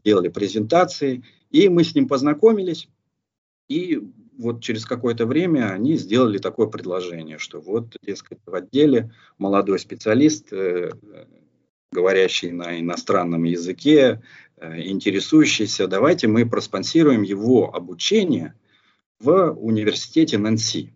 делали 0.04 0.30
презентации, 0.30 1.24
и 1.50 1.70
мы 1.70 1.84
с 1.84 1.96
ним 1.96 2.08
познакомились, 2.08 2.88
и 3.68 4.02
вот 4.38 4.62
через 4.62 4.86
какое-то 4.86 5.26
время 5.26 5.72
они 5.72 5.96
сделали 5.96 6.38
такое 6.38 6.68
предложение, 6.68 7.38
что 7.38 7.60
вот, 7.60 7.96
дескать, 8.02 8.40
в 8.46 8.54
отделе 8.54 9.12
молодой 9.38 9.80
специалист, 9.80 10.52
э, 10.52 10.92
говорящий 11.92 12.52
на 12.52 12.80
иностранном 12.80 13.44
языке, 13.44 14.22
э, 14.58 14.82
интересующийся, 14.82 15.88
давайте 15.88 16.28
мы 16.28 16.46
проспонсируем 16.46 17.24
его 17.24 17.74
обучение– 17.74 18.54
в 19.20 19.52
университете 19.52 20.38
Нанси. 20.38 20.94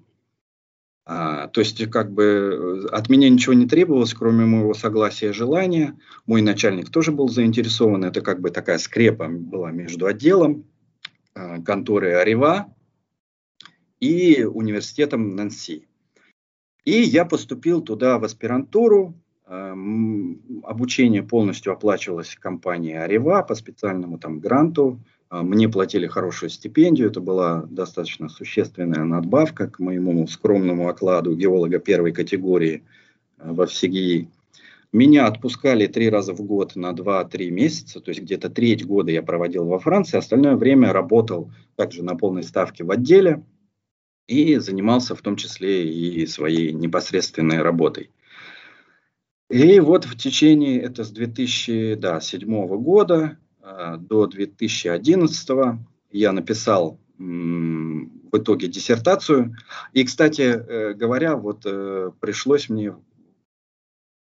А, 1.06 1.48
то 1.48 1.62
есть, 1.62 1.90
как 1.90 2.12
бы 2.12 2.88
от 2.92 3.10
меня 3.10 3.30
ничего 3.30 3.54
не 3.54 3.68
требовалось, 3.68 4.14
кроме 4.14 4.46
моего 4.46 4.74
согласия 4.74 5.30
и 5.30 5.34
желания. 5.34 5.98
Мой 6.28 6.42
начальник 6.42 6.90
тоже 6.92 7.12
был 7.12 7.30
заинтересован. 7.30 8.04
Это 8.06 8.22
как 8.22 8.42
бы 8.42 8.52
такая 8.52 8.78
скрепа 8.78 9.28
была 9.28 9.72
между 9.72 10.06
отделом 10.06 10.66
конторы 11.34 12.14
Арева 12.14 12.74
и 14.00 14.44
университетом 14.44 15.36
Нанси. 15.36 15.88
И 16.86 17.02
я 17.02 17.26
поступил 17.26 17.82
туда 17.82 18.18
в 18.20 18.24
аспирантуру. 18.24 19.14
А, 19.46 19.76
обучение 20.64 21.24
полностью 21.24 21.74
оплачивалось 21.74 22.36
компанией 22.36 22.96
Арева 22.96 23.42
по 23.42 23.56
специальному 23.56 24.18
там 24.18 24.40
гранту 24.40 25.00
а, 25.30 25.44
мне 25.44 25.70
платили 25.70 26.08
хорошую 26.08 26.50
стипендию, 26.50 27.10
это 27.10 27.22
была 27.22 27.68
достаточно 27.70 28.30
существенная 28.30 29.04
надбавка 29.04 29.68
к 29.68 29.80
моему 29.80 30.26
скромному 30.28 30.90
окладу 30.90 31.36
геолога 31.36 31.80
первой 31.80 32.12
категории 32.12 32.84
а, 33.38 33.54
во 33.54 33.68
ВСИГИ. 33.68 34.28
Меня 34.92 35.28
отпускали 35.28 35.86
три 35.86 36.10
раза 36.10 36.34
в 36.34 36.42
год 36.42 36.76
на 36.76 36.94
2-3 36.94 37.52
месяца, 37.52 38.00
то 38.00 38.10
есть 38.10 38.22
где-то 38.22 38.50
треть 38.50 38.84
года 38.84 39.12
я 39.12 39.22
проводил 39.22 39.66
во 39.66 39.78
Франции, 39.78 40.18
остальное 40.18 40.56
время 40.56 40.92
работал 40.92 41.52
также 41.76 42.04
на 42.04 42.16
полной 42.16 42.42
ставке 42.42 42.84
в 42.84 42.90
отделе 42.90 43.44
и 44.30 44.58
занимался 44.58 45.16
в 45.16 45.22
том 45.22 45.36
числе 45.36 45.90
и 45.92 46.26
своей 46.28 46.74
непосредственной 46.74 47.62
работой. 47.62 48.12
И 49.50 49.80
вот 49.80 50.06
в 50.06 50.16
течение, 50.16 50.80
это 50.82 51.04
с 51.04 51.10
2007 51.10 52.68
года, 52.78 53.38
Э, 53.70 53.98
до 53.98 54.28
2011 54.28 55.50
я 56.12 56.32
написал 56.32 57.00
в 57.18 58.38
итоге 58.38 58.68
диссертацию. 58.68 59.56
И, 59.92 60.06
кстати 60.06 60.42
э, 60.42 60.94
говоря, 60.94 61.36
вот 61.36 61.64
э, 61.66 62.12
пришлось 62.22 62.70
мне 62.70 62.92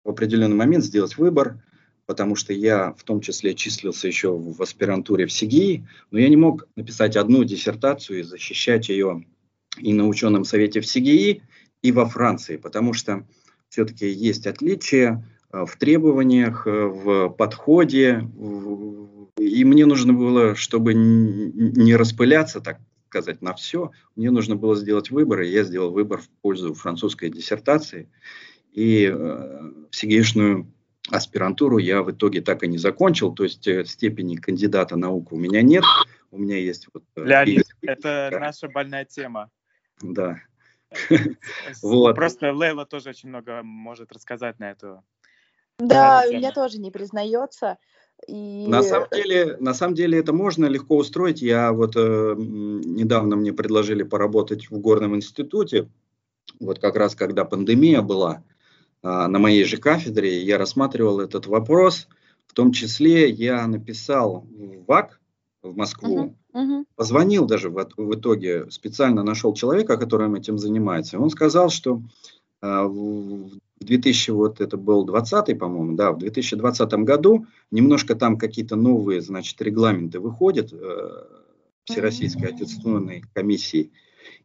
в 0.05 0.11
определенный 0.11 0.57
момент 0.57 0.85
сделать 0.85 1.17
выбор, 1.17 1.63
потому 2.07 2.35
что 2.35 2.53
я 2.53 2.93
в 2.95 3.05
том 3.05 3.21
числе 3.21 3.55
числился 3.55 4.09
еще 4.09 4.37
в 4.37 4.61
аспирантуре 4.61 5.27
в 5.27 5.33
СИГИ, 5.33 5.87
но 6.11 6.19
я 6.19 6.29
не 6.29 6.37
мог 6.37 6.67
написать 6.75 7.17
одну 7.17 7.45
диссертацию 7.45 8.21
и 8.21 8.23
защищать 8.23 8.89
ее 8.89 9.25
и 9.77 9.93
на 9.93 10.07
ученом 10.07 10.45
совете 10.45 10.81
в 10.81 10.87
СИГИ, 10.87 11.43
и 11.83 11.93
во 11.93 12.07
Франции, 12.07 12.57
потому 12.57 12.93
что 12.93 13.27
все-таки 13.69 14.09
есть 14.09 14.47
отличия 14.47 15.25
в 15.53 15.77
требованиях, 15.79 16.67
в 16.67 17.29
подходе, 17.29 18.29
и 19.39 19.65
мне 19.65 19.87
нужно 19.87 20.13
было, 20.13 20.55
чтобы 20.55 20.95
не 20.95 21.95
распыляться, 21.97 22.61
так 22.61 22.79
сказать, 23.09 23.43
на 23.43 23.55
все, 23.55 23.91
мне 24.17 24.31
нужно 24.31 24.57
было 24.57 24.77
сделать 24.77 25.11
выбор, 25.11 25.43
и 25.43 25.51
я 25.51 25.65
сделал 25.65 25.91
выбор 25.91 26.21
в 26.21 26.29
пользу 26.43 26.75
французской 26.75 27.31
диссертации. 27.31 28.09
И 28.73 29.11
э, 29.13 29.73
сигейшную 29.91 30.71
аспирантуру 31.11 31.79
я 31.79 32.03
в 32.03 32.11
итоге 32.11 32.43
так 32.43 32.63
и 32.63 32.69
не 32.69 32.79
закончил, 32.79 33.33
то 33.33 33.45
есть 33.45 33.67
э, 33.67 33.85
степени 33.87 34.37
кандидата 34.37 34.97
наук 34.97 35.33
у 35.33 35.37
меня 35.37 35.63
нет, 35.63 35.85
у 36.31 36.39
меня 36.39 36.59
есть 36.59 36.89
вот... 36.93 37.03
Э, 37.17 37.25
Леонид, 37.25 37.65
это 37.81 38.29
да. 38.31 38.39
наша 38.39 38.69
больная 38.69 39.07
тема. 39.07 39.51
Да. 40.03 40.39
вот. 41.83 42.15
Просто 42.15 42.53
Лейла 42.53 42.87
тоже 42.87 43.11
очень 43.11 43.29
много 43.29 43.63
может 43.63 44.13
рассказать 44.13 44.59
на 44.59 44.71
эту 44.71 45.03
Да, 45.79 46.25
у 46.29 46.33
меня 46.33 46.53
тоже 46.53 46.79
не 46.79 46.91
признается. 46.91 47.79
И... 48.27 48.67
На, 48.67 48.83
самом 48.83 49.09
деле, 49.11 49.57
на 49.61 49.75
самом 49.75 49.95
деле 49.95 50.19
это 50.19 50.33
можно 50.33 50.67
легко 50.67 50.97
устроить. 50.97 51.41
Я 51.41 51.73
вот 51.73 51.95
э, 51.97 52.35
недавно 52.37 53.37
мне 53.37 53.53
предложили 53.53 54.03
поработать 54.03 54.71
в 54.71 54.79
горном 54.79 55.15
институте, 55.15 55.89
вот 56.59 56.81
как 56.81 56.97
раз 56.97 57.15
когда 57.15 57.45
пандемия 57.45 58.03
была, 58.03 58.43
э, 59.03 59.09
на 59.09 59.39
моей 59.39 59.65
же 59.65 59.77
кафедре, 59.77 60.43
я 60.43 60.59
рассматривал 60.59 61.21
этот 61.21 61.47
вопрос. 61.47 62.09
В 62.47 62.55
том 62.55 62.73
числе 62.73 63.31
я 63.31 63.67
написал 63.67 64.47
в 64.51 64.85
ВАК 64.87 65.21
в 65.63 65.77
Москву, 65.77 66.37
uh-huh. 66.59 66.85
позвонил 66.97 67.47
даже 67.47 67.71
в, 67.71 67.89
в 67.97 68.15
итоге, 68.15 68.71
специально 68.71 69.23
нашел 69.23 69.55
человека, 69.55 69.97
который 69.97 70.39
этим 70.39 70.59
занимается. 70.59 71.19
Он 71.19 71.31
сказал, 71.31 71.71
что 71.71 72.03
э, 72.63 72.67
в 72.67 73.51
2000, 73.81 74.31
вот 74.31 74.61
это 74.61 74.77
был 74.77 75.05
20 75.05 75.59
по-моему, 75.59 75.97
да, 75.97 76.13
в 76.13 76.19
2020 76.19 76.93
году 77.05 77.47
немножко 77.71 78.15
там 78.15 78.37
какие-то 78.37 78.77
новые, 78.77 79.21
значит, 79.21 79.61
регламенты 79.63 80.21
выходят 80.21 80.73
э, 80.73 81.25
Всероссийской 81.85 82.49
аттестационной 82.51 83.23
комиссии. 83.33 83.91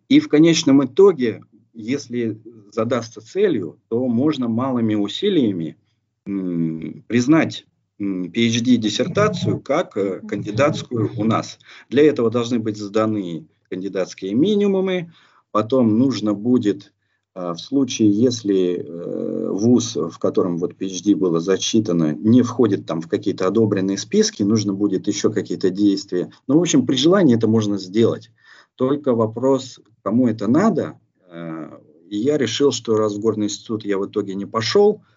И 0.09 0.19
в 0.19 0.29
конечном 0.29 0.85
итоге, 0.85 1.43
если 1.73 2.41
задастся 2.71 3.21
целью, 3.21 3.79
то 3.89 4.07
можно 4.07 4.47
малыми 4.47 4.95
усилиями 4.95 5.77
м, 6.25 7.03
признать 7.07 7.65
PhD-диссертацию 7.99 9.59
как 9.59 9.97
э, 9.97 10.19
кандидатскую 10.27 11.11
у 11.17 11.23
нас. 11.23 11.59
Для 11.89 12.03
этого 12.03 12.29
должны 12.29 12.59
быть 12.59 12.77
сданы 12.77 13.47
кандидатские 13.69 14.33
минимумы, 14.33 15.13
потом 15.51 15.97
нужно 15.97 16.33
будет 16.33 16.93
а 17.35 17.55
в 17.55 17.59
случае, 17.59 18.11
если 18.11 18.75
э, 18.75 19.49
вуз, 19.49 19.95
в 19.95 20.19
котором 20.19 20.59
вот 20.59 20.73
PhD 20.73 21.15
было 21.15 21.39
зачитано, 21.39 22.13
не 22.13 22.43
входит 22.43 22.85
там 22.85 23.01
в 23.01 23.07
какие-то 23.07 23.47
одобренные 23.47 23.97
списки, 23.97 24.43
нужно 24.43 24.73
будет 24.73 25.07
еще 25.07 25.31
какие-то 25.31 25.71
действия. 25.71 26.31
Ну, 26.47 26.59
в 26.59 26.61
общем, 26.61 26.85
при 26.85 26.95
желании 26.95 27.35
это 27.35 27.47
можно 27.47 27.79
сделать. 27.79 28.29
Только 28.75 29.15
вопрос, 29.15 29.79
кому 30.03 30.27
это 30.27 30.47
надо. 30.47 30.99
Э, 31.27 31.79
и 32.07 32.17
я 32.17 32.37
решил, 32.37 32.71
что 32.71 32.97
раз 32.97 33.15
в 33.15 33.19
Горный 33.19 33.47
институт 33.47 33.83
я 33.83 33.97
в 33.97 34.05
итоге 34.05 34.35
не 34.35 34.45
пошел 34.45 35.01
э, 35.01 35.12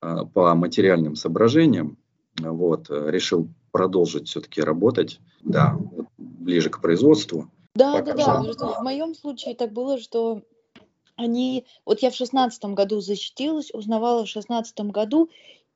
по 0.00 0.54
материальным 0.54 1.16
соображениям, 1.16 1.98
вот, 2.38 2.88
решил 2.90 3.48
продолжить 3.70 4.28
все-таки 4.28 4.60
работать, 4.62 5.20
да, 5.42 5.76
вот, 5.78 6.06
ближе 6.18 6.70
к 6.70 6.80
производству. 6.80 7.50
Да, 7.74 8.02
да, 8.02 8.14
да. 8.14 8.42
В 8.42 8.82
моем 8.82 9.14
случае 9.14 9.54
так 9.54 9.72
было, 9.72 9.98
что 9.98 10.42
они, 11.16 11.66
вот 11.84 12.00
я 12.00 12.10
в 12.10 12.14
шестнадцатом 12.14 12.74
году 12.74 13.00
защитилась, 13.00 13.72
узнавала 13.72 14.24
в 14.24 14.28
шестнадцатом 14.28 14.90
году, 14.90 15.30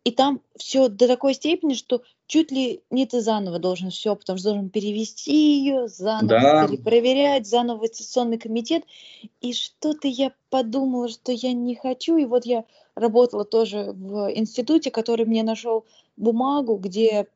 и 0.04 0.10
там 0.10 0.42
все 0.56 0.88
до 0.88 1.06
такой 1.06 1.32
степени, 1.32 1.72
что 1.74 2.02
чуть 2.26 2.50
ли 2.50 2.82
не 2.90 3.06
ты 3.06 3.22
заново 3.22 3.58
должен 3.58 3.90
все, 3.90 4.14
потому 4.14 4.38
что 4.38 4.50
должен 4.50 4.68
перевести 4.68 5.60
ее, 5.60 5.88
заново 5.88 6.28
да. 6.28 6.68
перепроверять, 6.68 7.46
заново 7.46 7.78
в 7.78 7.82
аттестационный 7.84 8.38
комитет. 8.38 8.84
И 9.40 9.54
что-то 9.54 10.06
я 10.06 10.32
подумала, 10.50 11.08
что 11.08 11.32
я 11.32 11.54
не 11.54 11.74
хочу. 11.74 12.18
И 12.18 12.26
вот 12.26 12.44
я 12.44 12.64
работала 12.94 13.44
тоже 13.44 13.92
в 13.92 14.32
институте, 14.34 14.90
который 14.90 15.26
мне 15.26 15.42
нашел 15.42 15.84
бумагу, 16.16 16.76
где 16.76 17.26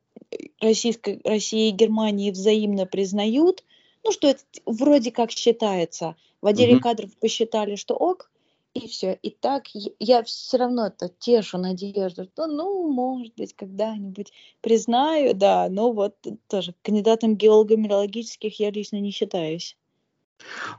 Российская, 0.61 1.21
Россия 1.25 1.69
и 1.69 1.73
Германия 1.73 2.33
взаимно 2.33 2.87
признают, 2.87 3.65
ну, 4.05 4.13
что 4.13 4.29
это 4.29 4.43
вроде 4.67 5.11
как 5.11 5.31
считается– 5.31 6.17
в 6.41 6.47
отделе 6.47 6.75
угу. 6.75 6.83
кадров 6.83 7.17
посчитали, 7.17 7.77
что 7.77 7.95
ок, 7.95 8.31
и 8.75 8.87
все. 8.87 9.19
И 9.23 9.31
так 9.31 9.65
я 9.99 10.23
все 10.23 10.57
равно 10.57 10.87
это 10.87 11.09
тешу 11.09 11.59
надежду, 11.59 12.25
что, 12.25 12.47
ну, 12.47 12.91
может 12.91 13.35
быть, 13.37 13.55
когда-нибудь 13.55 14.33
признаю, 14.61 15.35
да, 15.35 15.69
но 15.69 15.93
вот 15.93 16.15
тоже 16.49 16.75
кандидатом 16.83 17.37
геолого-минералогических 17.37 18.61
я 18.61 18.71
лично 18.71 19.01
не 19.01 19.11
считаюсь. 19.11 19.77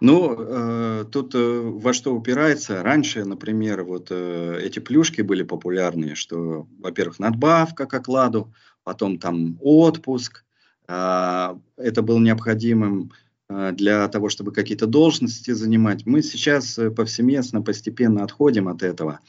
Ну, 0.01 0.36
э, 0.38 1.06
тут 1.12 1.36
э, 1.36 1.62
во 1.62 1.94
что 1.94 2.16
упирается. 2.16 2.82
Раньше, 2.84 3.25
например, 3.25 3.84
вот 3.84 4.08
э, 4.10 4.60
эти 4.63 4.80
плюшки 4.80 5.22
были 5.22 5.44
популярные, 5.44 6.16
что, 6.16 6.68
во-первых, 6.80 7.20
надбавка 7.20 7.86
к 7.86 7.94
окладу, 7.94 8.54
потом 8.84 9.20
там 9.20 9.58
отпуск. 9.62 10.46
Э, 10.88 11.56
это 11.78 12.01
было 12.01 12.20
необходимым 12.20 13.12
э, 13.50 13.72
для 13.74 14.08
того, 14.08 14.30
чтобы 14.30 14.54
какие-то 14.54 14.88
должности 14.88 15.51
занимать. 15.51 16.06
Мы 16.06 16.22
сейчас 16.22 16.78
э, 16.78 16.89
повсеместно, 16.92 17.62
постепенно 17.62 18.24
отходим 18.24 18.68
от 18.70 18.84
этого. 18.84 19.20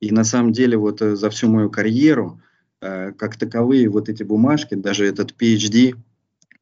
И 0.00 0.12
на 0.12 0.24
самом 0.24 0.52
деле 0.52 0.76
вот 0.76 1.02
э, 1.02 1.16
за 1.16 1.28
всю 1.30 1.48
мою 1.48 1.70
карьеру, 1.70 2.40
э, 2.80 3.12
как 3.12 3.36
таковые 3.36 3.88
вот 3.88 4.08
эти 4.08 4.22
бумажки, 4.22 4.74
даже 4.74 5.06
этот 5.06 5.32
PhD, 5.32 5.96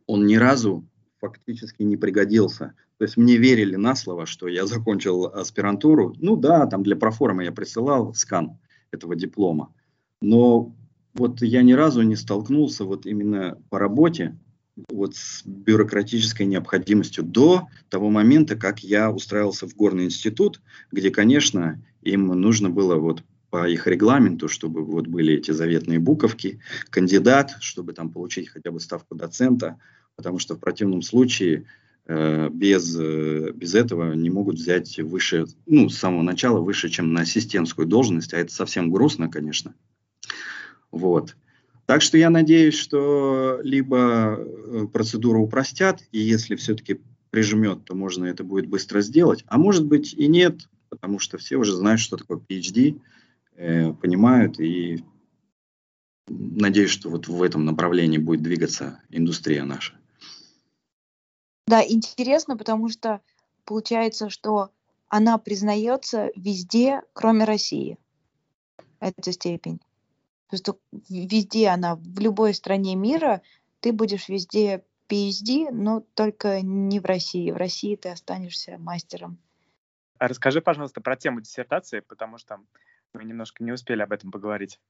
он 0.06 0.26
ни 0.26 0.37
разу 0.37 0.85
фактически 1.20 1.82
не 1.82 1.97
пригодился. 1.97 2.75
То 2.98 3.04
есть 3.04 3.16
мне 3.16 3.36
верили 3.36 3.76
на 3.76 3.94
слово, 3.94 4.26
что 4.26 4.48
я 4.48 4.66
закончил 4.66 5.26
аспирантуру. 5.26 6.14
Ну 6.18 6.36
да, 6.36 6.66
там 6.66 6.82
для 6.82 6.96
проформы 6.96 7.44
я 7.44 7.52
присылал 7.52 8.12
скан 8.14 8.58
этого 8.90 9.14
диплома. 9.14 9.72
Но 10.20 10.74
вот 11.14 11.40
я 11.42 11.62
ни 11.62 11.72
разу 11.72 12.02
не 12.02 12.16
столкнулся 12.16 12.84
вот 12.84 13.06
именно 13.06 13.56
по 13.70 13.78
работе 13.78 14.36
вот 14.90 15.16
с 15.16 15.42
бюрократической 15.44 16.44
необходимостью 16.44 17.24
до 17.24 17.68
того 17.88 18.10
момента, 18.10 18.56
как 18.56 18.80
я 18.80 19.10
устраивался 19.10 19.66
в 19.66 19.74
горный 19.74 20.04
институт, 20.04 20.60
где, 20.92 21.10
конечно, 21.10 21.82
им 22.02 22.26
нужно 22.28 22.70
было 22.70 22.96
вот 22.96 23.22
по 23.50 23.68
их 23.68 23.86
регламенту, 23.86 24.48
чтобы 24.48 24.84
вот 24.84 25.06
были 25.06 25.34
эти 25.34 25.52
заветные 25.52 25.98
буковки, 25.98 26.60
кандидат, 26.90 27.56
чтобы 27.60 27.92
там 27.92 28.10
получить 28.10 28.48
хотя 28.48 28.70
бы 28.70 28.78
ставку 28.78 29.14
доцента, 29.14 29.78
потому 30.16 30.38
что 30.38 30.54
в 30.54 30.60
противном 30.60 31.02
случае 31.02 31.64
без, 32.08 32.96
э, 32.98 33.52
без 33.54 33.74
этого 33.74 34.14
не 34.14 34.30
могут 34.30 34.56
взять 34.56 34.98
выше, 34.98 35.46
ну, 35.66 35.88
с 35.90 35.98
самого 35.98 36.22
начала 36.22 36.60
выше, 36.60 36.88
чем 36.88 37.12
на 37.12 37.20
ассистентскую 37.20 37.86
должность, 37.86 38.32
а 38.32 38.38
это 38.38 38.52
совсем 38.52 38.90
грустно, 38.90 39.28
конечно. 39.28 39.74
Вот. 40.90 41.36
Так 41.84 42.02
что 42.02 42.18
я 42.18 42.30
надеюсь, 42.30 42.74
что 42.74 43.60
либо 43.62 44.36
э, 44.38 44.86
процедуру 44.92 45.42
упростят, 45.42 46.02
и 46.12 46.18
если 46.18 46.56
все-таки 46.56 47.00
прижмет, 47.30 47.84
то 47.84 47.94
можно 47.94 48.24
это 48.24 48.42
будет 48.42 48.66
быстро 48.66 49.02
сделать, 49.02 49.44
а 49.46 49.58
может 49.58 49.86
быть 49.86 50.14
и 50.14 50.28
нет, 50.28 50.68
потому 50.88 51.18
что 51.18 51.36
все 51.36 51.56
уже 51.56 51.74
знают, 51.74 52.00
что 52.00 52.16
такое 52.16 52.38
PhD, 52.38 53.00
э, 53.56 53.92
понимают, 53.92 54.58
и 54.60 55.04
надеюсь, 56.28 56.90
что 56.90 57.10
вот 57.10 57.28
в 57.28 57.42
этом 57.42 57.64
направлении 57.64 58.18
будет 58.18 58.42
двигаться 58.42 59.00
индустрия 59.10 59.64
наша. 59.64 59.94
Да, 61.68 61.84
интересно, 61.87 62.56
потому 62.56 62.88
что 62.88 63.20
получается, 63.66 64.30
что 64.30 64.70
она 65.08 65.37
признается 65.37 66.30
везде, 66.34 67.02
кроме 67.12 67.44
России. 67.44 67.98
Эта 69.00 69.32
степень. 69.32 69.78
То 70.48 70.54
есть 70.54 70.66
везде 71.10 71.68
она, 71.68 71.96
в 71.96 72.18
любой 72.20 72.54
стране 72.54 72.96
мира, 72.96 73.42
ты 73.80 73.92
будешь 73.92 74.30
везде 74.30 74.82
PhD, 75.10 75.70
но 75.70 76.00
только 76.14 76.62
не 76.62 77.00
в 77.00 77.04
России. 77.04 77.50
В 77.50 77.56
России 77.58 77.96
ты 77.96 78.08
останешься 78.08 78.78
мастером. 78.78 79.38
А 80.18 80.26
расскажи, 80.26 80.62
пожалуйста, 80.62 81.02
про 81.02 81.16
тему 81.16 81.42
диссертации, 81.42 82.00
потому 82.00 82.38
что 82.38 82.60
мы 83.12 83.25
немножко 83.25 83.62
не 83.62 83.72
успели 83.72 84.00
об 84.00 84.12
этом 84.12 84.30
поговорить. 84.30 84.80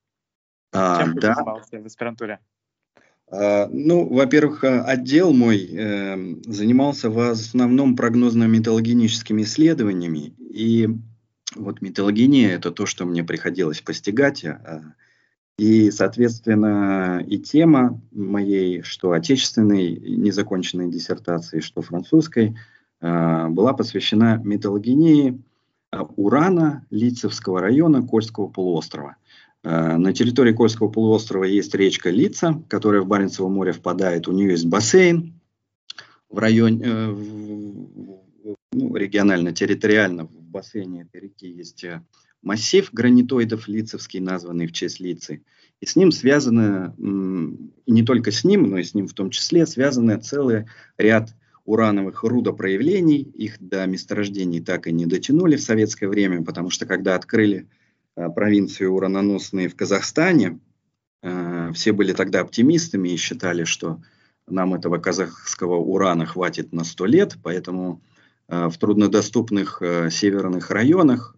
А, 0.73 1.03
Чем 1.03 1.17
да. 1.17 1.35
ты 1.71 1.81
в 1.81 1.87
аспирантуре? 1.87 2.39
А, 3.31 3.69
ну, 3.71 4.09
во-первых, 4.09 4.65
э, 4.65 4.81
отдел 4.81 5.33
мой 5.33 5.69
э, 5.71 6.35
занимался 6.47 7.11
в 7.11 7.19
основном 7.31 7.95
прогнозно-металлогеническими 7.95 9.43
исследованиями, 9.43 10.35
и 10.39 10.89
вот 11.55 11.83
металлогения– 11.83 12.53
это 12.53 12.71
то, 12.71 12.87
что 12.87 13.05
мне 13.05 13.23
приходилось 13.23 13.83
постигать, 13.83 14.45
э, 14.45 14.81
и, 15.59 15.91
соответственно, 15.91 17.23
и 17.27 17.39
тема 17.39 18.01
моей, 18.13 18.83
что 18.83 19.13
отечественной 19.13 19.97
незаконченной 19.97 20.91
диссертации, 20.91 21.61
что 21.61 21.83
французской, 21.83 22.57
э, 23.01 23.49
была 23.49 23.75
посвящена 23.75 24.41
металлогении 24.43 25.43
урана 26.17 26.87
Лицевского 26.91 27.61
района 27.61 28.03
Кольского 28.07 28.49
полуострова– 28.49 29.17
на 29.65 30.13
территории 30.13 30.53
Кольского 30.53 30.89
полуострова 30.89 31.45
есть 31.45 31.75
речка 31.75 32.11
Лица, 32.11 32.63
которая 32.69 33.03
в 33.03 33.07
Баренцево 33.07 33.49
море 33.49 33.73
впадает. 33.73 34.29
У 34.29 34.33
нее 34.33 34.51
есть 34.53 34.67
бассейн 34.67 35.39
в 36.29 36.39
районе, 36.39 36.81
э, 36.85 37.17
ну, 38.73 38.97
регионально-территориально 38.97 40.25
в 40.27 40.43
бассейне 40.43 41.03
этой 41.03 41.23
реки 41.23 41.49
есть 41.49 41.85
э, 41.85 42.03
массив 42.43 42.89
гранитоидов 42.93 43.67
лицевский, 43.67 44.21
названный 44.21 44.67
в 44.67 44.73
честь 44.73 45.01
Лицы. 45.01 45.43
И 45.81 45.87
с 45.87 45.97
ним 45.97 46.11
связано, 46.11 46.95
и 46.99 47.93
не 47.93 48.03
только 48.03 48.33
с 48.33 48.43
ним, 48.43 48.65
но 48.65 48.79
и 48.79 48.85
с 48.85 48.95
ним 48.95 49.07
в 49.07 49.15
том 49.15 49.31
числе, 49.31 49.65
связаны 49.65 50.19
целый 50.19 50.67
ряд 50.97 51.35
урановых 51.65 52.25
рудопроявлений. 52.25 53.23
Их 53.23 53.57
до 53.61 53.87
месторождений 53.87 54.61
так 54.61 54.89
и 54.89 54.93
не 54.93 55.07
дотянули 55.07 55.57
в 55.57 55.63
советское 55.63 56.09
время, 56.09 56.43
потому 56.43 56.71
что 56.71 56.85
когда 56.85 57.15
открыли 57.15 57.69
Э, 57.69 57.78
провинции 58.35 58.85
ураноносные 58.85 59.69
в 59.69 59.77
Казахстане. 59.77 60.59
Э, 61.23 61.71
все 61.75 61.93
были 61.93 62.13
тогда 62.13 62.41
оптимистами 62.41 63.11
и 63.11 63.17
считали, 63.17 63.65
что 63.65 64.01
нам 64.47 64.75
этого 64.75 64.99
казахского 64.99 65.77
урана 65.77 66.27
хватит 66.27 66.73
на 66.73 66.85
100 66.85 67.07
лет, 67.07 67.37
поэтому 67.43 68.03
э, 68.49 68.69
в 68.69 68.79
труднодоступных 68.79 69.83
северных 70.11 70.71
районах 70.71 71.35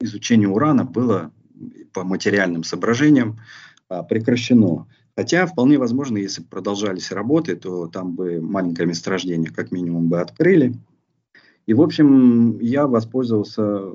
изучение 0.00 0.48
урана 0.48 0.84
было 0.84 1.32
по 1.92 2.04
материальным 2.04 2.62
соображениям 2.62 3.40
прекращено. 4.08 4.86
Хотя 5.16 5.46
вполне 5.46 5.78
возможно, 5.78 6.18
если 6.18 6.42
бы 6.42 6.48
продолжались 6.48 7.10
работы, 7.10 7.56
то 7.56 7.88
там 7.88 8.14
бы 8.14 8.40
маленькое 8.40 8.86
месторождение 8.86 9.50
как 9.50 9.72
минимум 9.72 10.08
бы 10.08 10.20
открыли. 10.20 10.74
И, 11.66 11.74
в 11.74 11.80
общем, 11.80 12.60
я 12.60 12.86
воспользовался 12.86 13.90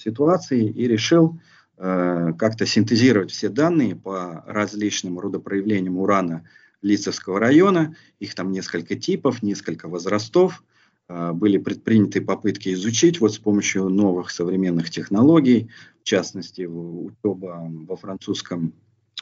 ситуации 0.00 0.66
и 0.68 0.88
решил 0.88 1.38
э, 1.76 2.32
как-то 2.38 2.66
синтезировать 2.66 3.30
все 3.30 3.48
данные 3.48 3.96
по 3.96 4.44
различным 4.46 5.18
родопроявлениям 5.18 5.98
урана 5.98 6.44
Лицевского 6.82 7.38
района. 7.38 7.94
Их 8.18 8.34
там 8.34 8.52
несколько 8.52 8.96
типов, 8.96 9.42
несколько 9.42 9.88
возрастов. 9.88 10.64
Э, 11.08 11.32
были 11.32 11.58
предприняты 11.58 12.20
попытки 12.20 12.72
изучить 12.72 13.20
вот 13.20 13.34
с 13.34 13.38
помощью 13.38 13.88
новых 13.88 14.30
современных 14.30 14.90
технологий. 14.90 15.70
В 16.02 16.04
частности, 16.04 16.62
учеба 16.62 17.66
во 17.70 17.96
французском 17.96 18.72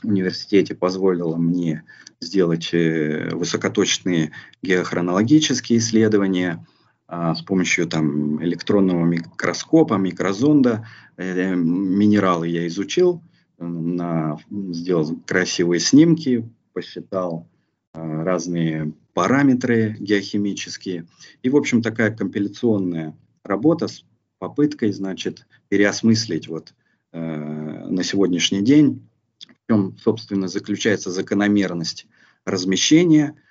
университете 0.05 0.77
позволила 0.77 1.37
мне 1.37 1.83
сделать 2.21 2.71
э, 2.73 3.31
высокоточные 3.33 4.33
геохронологические 4.63 5.79
исследования– 5.79 6.65
с 7.09 7.41
помощью 7.43 7.87
там, 7.87 8.43
электронного 8.45 9.05
микроскопа, 9.05 9.95
микрозонда. 9.95 10.87
Э, 11.17 11.55
минералы 11.55 12.49
я 12.49 12.67
изучил, 12.67 13.23
на, 13.59 14.39
сделал 14.51 15.17
красивые 15.27 15.81
снимки, 15.81 16.49
посчитал 16.73 17.49
а, 17.93 18.23
разные 18.23 18.93
параметры 19.15 19.97
геохимические. 19.99 21.07
И, 21.43 21.51
в 21.51 21.57
общем, 21.57 21.83
такая 21.83 22.15
компиляционная 22.15 23.17
работа 23.43 23.89
с 23.89 24.05
попыткой, 24.39 24.93
значит, 24.93 25.47
переосмыслить 25.69 26.47
вот 26.47 26.75
э, 27.13 27.19
на 27.19 28.05
сегодняшний 28.05 28.63
день, 28.63 29.09
в 29.41 29.73
чем, 29.73 29.97
собственно, 29.99 30.47
заключается 30.47 31.11
закономерность 31.11 32.07
размещения– 32.45 33.35
а, 33.45 33.48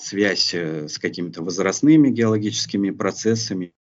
связь 0.00 0.54
э, 0.54 0.88
с 0.88 0.98
какими-то 0.98 1.42
возрастными 1.42 2.10
геологическими 2.10 2.90
процессами. 2.90 3.72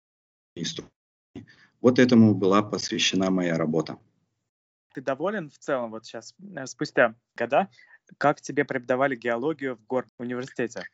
Вот 1.81 1.99
этому 1.99 2.33
была 2.33 2.63
посвящена 2.63 3.29
моя 3.29 3.57
работа. 3.57 3.97
Ты 4.93 5.01
доволен 5.01 5.49
в 5.49 5.57
целом 5.59 5.91
вот 5.91 6.05
сейчас, 6.05 6.33
э, 6.55 6.65
спустя 6.65 7.15
года, 7.37 7.69
как 8.17 8.41
тебе 8.41 8.65
преподавали 8.65 9.15
геологию 9.15 9.75
в 9.75 9.85
Гор 9.85 10.07
университете? 10.17 10.87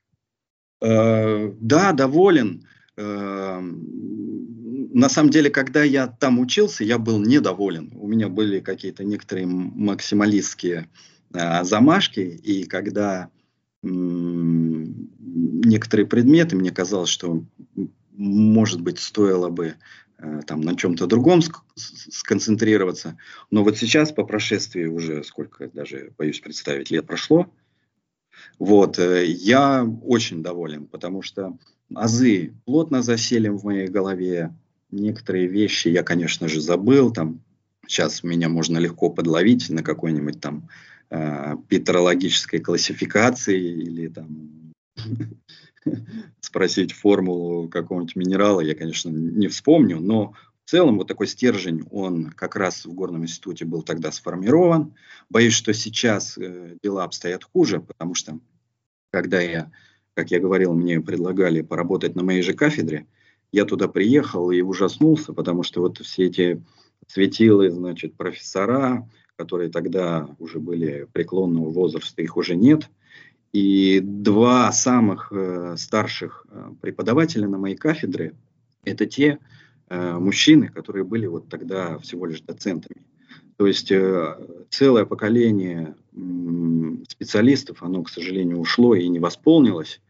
Э, 0.81 1.51
да, 1.59 1.93
доволен. 1.93 2.67
Э, 2.97 3.59
на 3.61 5.09
самом 5.09 5.29
деле, 5.29 5.49
когда 5.49 5.83
я 5.83 6.07
там 6.07 6.39
учился, 6.39 6.83
я 6.83 6.97
был 6.97 7.19
недоволен. 7.19 7.91
У 7.95 8.07
меня 8.07 8.27
были 8.27 8.59
какие-то 8.59 9.03
некоторые 9.05 9.47
максималистские 9.47 10.89
э, 11.33 11.63
замашки, 11.63 12.19
и 12.19 12.65
когда 12.65 13.29
некоторые 15.19 16.05
предметы, 16.05 16.55
мне 16.55 16.71
казалось, 16.71 17.09
что, 17.09 17.43
может 18.11 18.81
быть, 18.81 18.99
стоило 18.99 19.49
бы 19.49 19.75
э, 20.17 20.41
там 20.45 20.61
на 20.61 20.75
чем-то 20.75 21.07
другом 21.07 21.41
сконцентрироваться. 21.75 23.17
Но 23.51 23.63
вот 23.63 23.77
сейчас, 23.77 24.11
по 24.11 24.23
прошествии 24.23 24.85
уже, 24.85 25.23
сколько 25.23 25.69
даже, 25.69 26.13
боюсь 26.17 26.39
представить, 26.39 26.91
лет 26.91 27.05
прошло, 27.07 27.47
Вот, 28.59 28.99
э, 28.99 29.25
я 29.25 29.85
очень 30.03 30.43
доволен, 30.43 30.87
потому 30.87 31.21
что 31.21 31.57
азы 31.93 32.53
плотно 32.65 33.01
засели 33.01 33.49
в 33.49 33.63
моей 33.63 33.87
голове. 33.87 34.53
Некоторые 34.91 35.47
вещи 35.47 35.87
я, 35.87 36.03
конечно 36.03 36.47
же, 36.47 36.61
забыл. 36.61 37.11
Там, 37.11 37.41
сейчас 37.87 38.23
меня 38.23 38.49
можно 38.49 38.77
легко 38.77 39.09
подловить 39.09 39.69
на 39.69 39.83
какой-нибудь 39.83 40.39
там 40.39 40.69
э, 41.09 41.55
петрологической 41.67 42.59
классификации 42.59 43.59
или 43.59 44.07
там 44.07 44.62
спросить 46.39 46.91
формулу 46.91 47.67
какого-нибудь 47.69 48.15
минерала, 48.15 48.61
я, 48.61 48.75
конечно, 48.75 49.09
не 49.09 49.47
вспомню, 49.47 49.99
но 49.99 50.33
в 50.65 50.69
целом 50.69 50.97
вот 50.97 51.07
такой 51.07 51.27
стержень, 51.27 51.85
он 51.91 52.29
как 52.31 52.55
раз 52.55 52.85
в 52.85 52.93
Горном 52.93 53.23
институте 53.23 53.65
был 53.65 53.83
тогда 53.83 54.11
сформирован. 54.11 54.93
Боюсь, 55.29 55.53
что 55.53 55.73
сейчас 55.73 56.37
э, 56.37 56.77
дела 56.81 57.03
обстоят 57.03 57.43
хуже, 57.43 57.81
потому 57.81 58.15
что 58.15 58.39
когда 59.11 59.41
я, 59.41 59.71
как 60.13 60.31
я 60.31 60.39
говорил, 60.39 60.73
мне 60.73 61.01
предлагали 61.01 61.61
поработать 61.61 62.15
на 62.15 62.23
моей 62.23 62.41
же 62.41 62.53
кафедре, 62.53 63.07
я 63.51 63.65
туда 63.65 63.87
приехал 63.87 64.51
и 64.51 64.61
ужаснулся, 64.61 65.33
потому 65.33 65.63
что 65.63 65.81
вот 65.81 65.99
все 65.99 66.25
эти 66.25 66.63
светилы, 67.07 67.69
значит, 67.69 68.15
профессора, 68.15 69.07
которые 69.35 69.69
тогда 69.69 70.29
уже 70.39 70.59
были 70.59 71.07
преклонного 71.11 71.69
возраста, 71.69 72.21
их 72.21 72.37
уже 72.37 72.55
нет. 72.55 72.89
И 73.53 73.99
два 74.01 74.71
самых 74.71 75.31
э, 75.31 75.75
старших 75.77 76.45
э, 76.49 76.71
преподавателя 76.81 77.47
на 77.47 77.57
моей 77.57 77.75
кафедре– 77.75 78.33
это 78.83 79.05
те, 79.05 79.39
Э, 79.93 80.17
мужчины, 80.17 80.69
которые 80.69 81.03
были 81.03 81.27
вот 81.27 81.49
тогда 81.49 81.99
всего 81.99 82.25
лишь 82.25 82.41
доцентами. 82.41 83.05
То 83.57 83.67
есть 83.67 83.93
целое 84.71 85.05
поколение 85.05 85.95
специалистов, 87.07 87.83
оно, 87.83 88.01
к 88.01 88.09
сожалению, 88.09 88.57
ушло 88.57 88.95
и 88.95 89.07
не 89.07 89.19
восполнилось. 89.19 90.01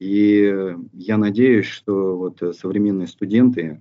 И 0.00 0.74
я 0.92 1.16
надеюсь, 1.16 1.66
что 1.66 2.16
вот 2.16 2.56
современные 2.56 3.06
студенты, 3.06 3.80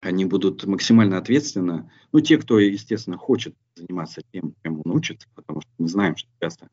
они 0.00 0.24
будут 0.26 0.64
максимально 0.64 1.18
ответственно, 1.18 1.90
ну, 2.12 2.20
те, 2.20 2.38
кто, 2.38 2.60
естественно, 2.60 3.16
хочет 3.16 3.56
заниматься 3.74 4.22
тем, 4.32 4.54
чем 4.62 4.80
он 4.84 4.92
учится, 4.92 5.26
потому 5.34 5.62
что 5.62 5.70
мы 5.78 5.88
знаем, 5.88 6.16
что 6.16 6.28
часто 6.40 6.68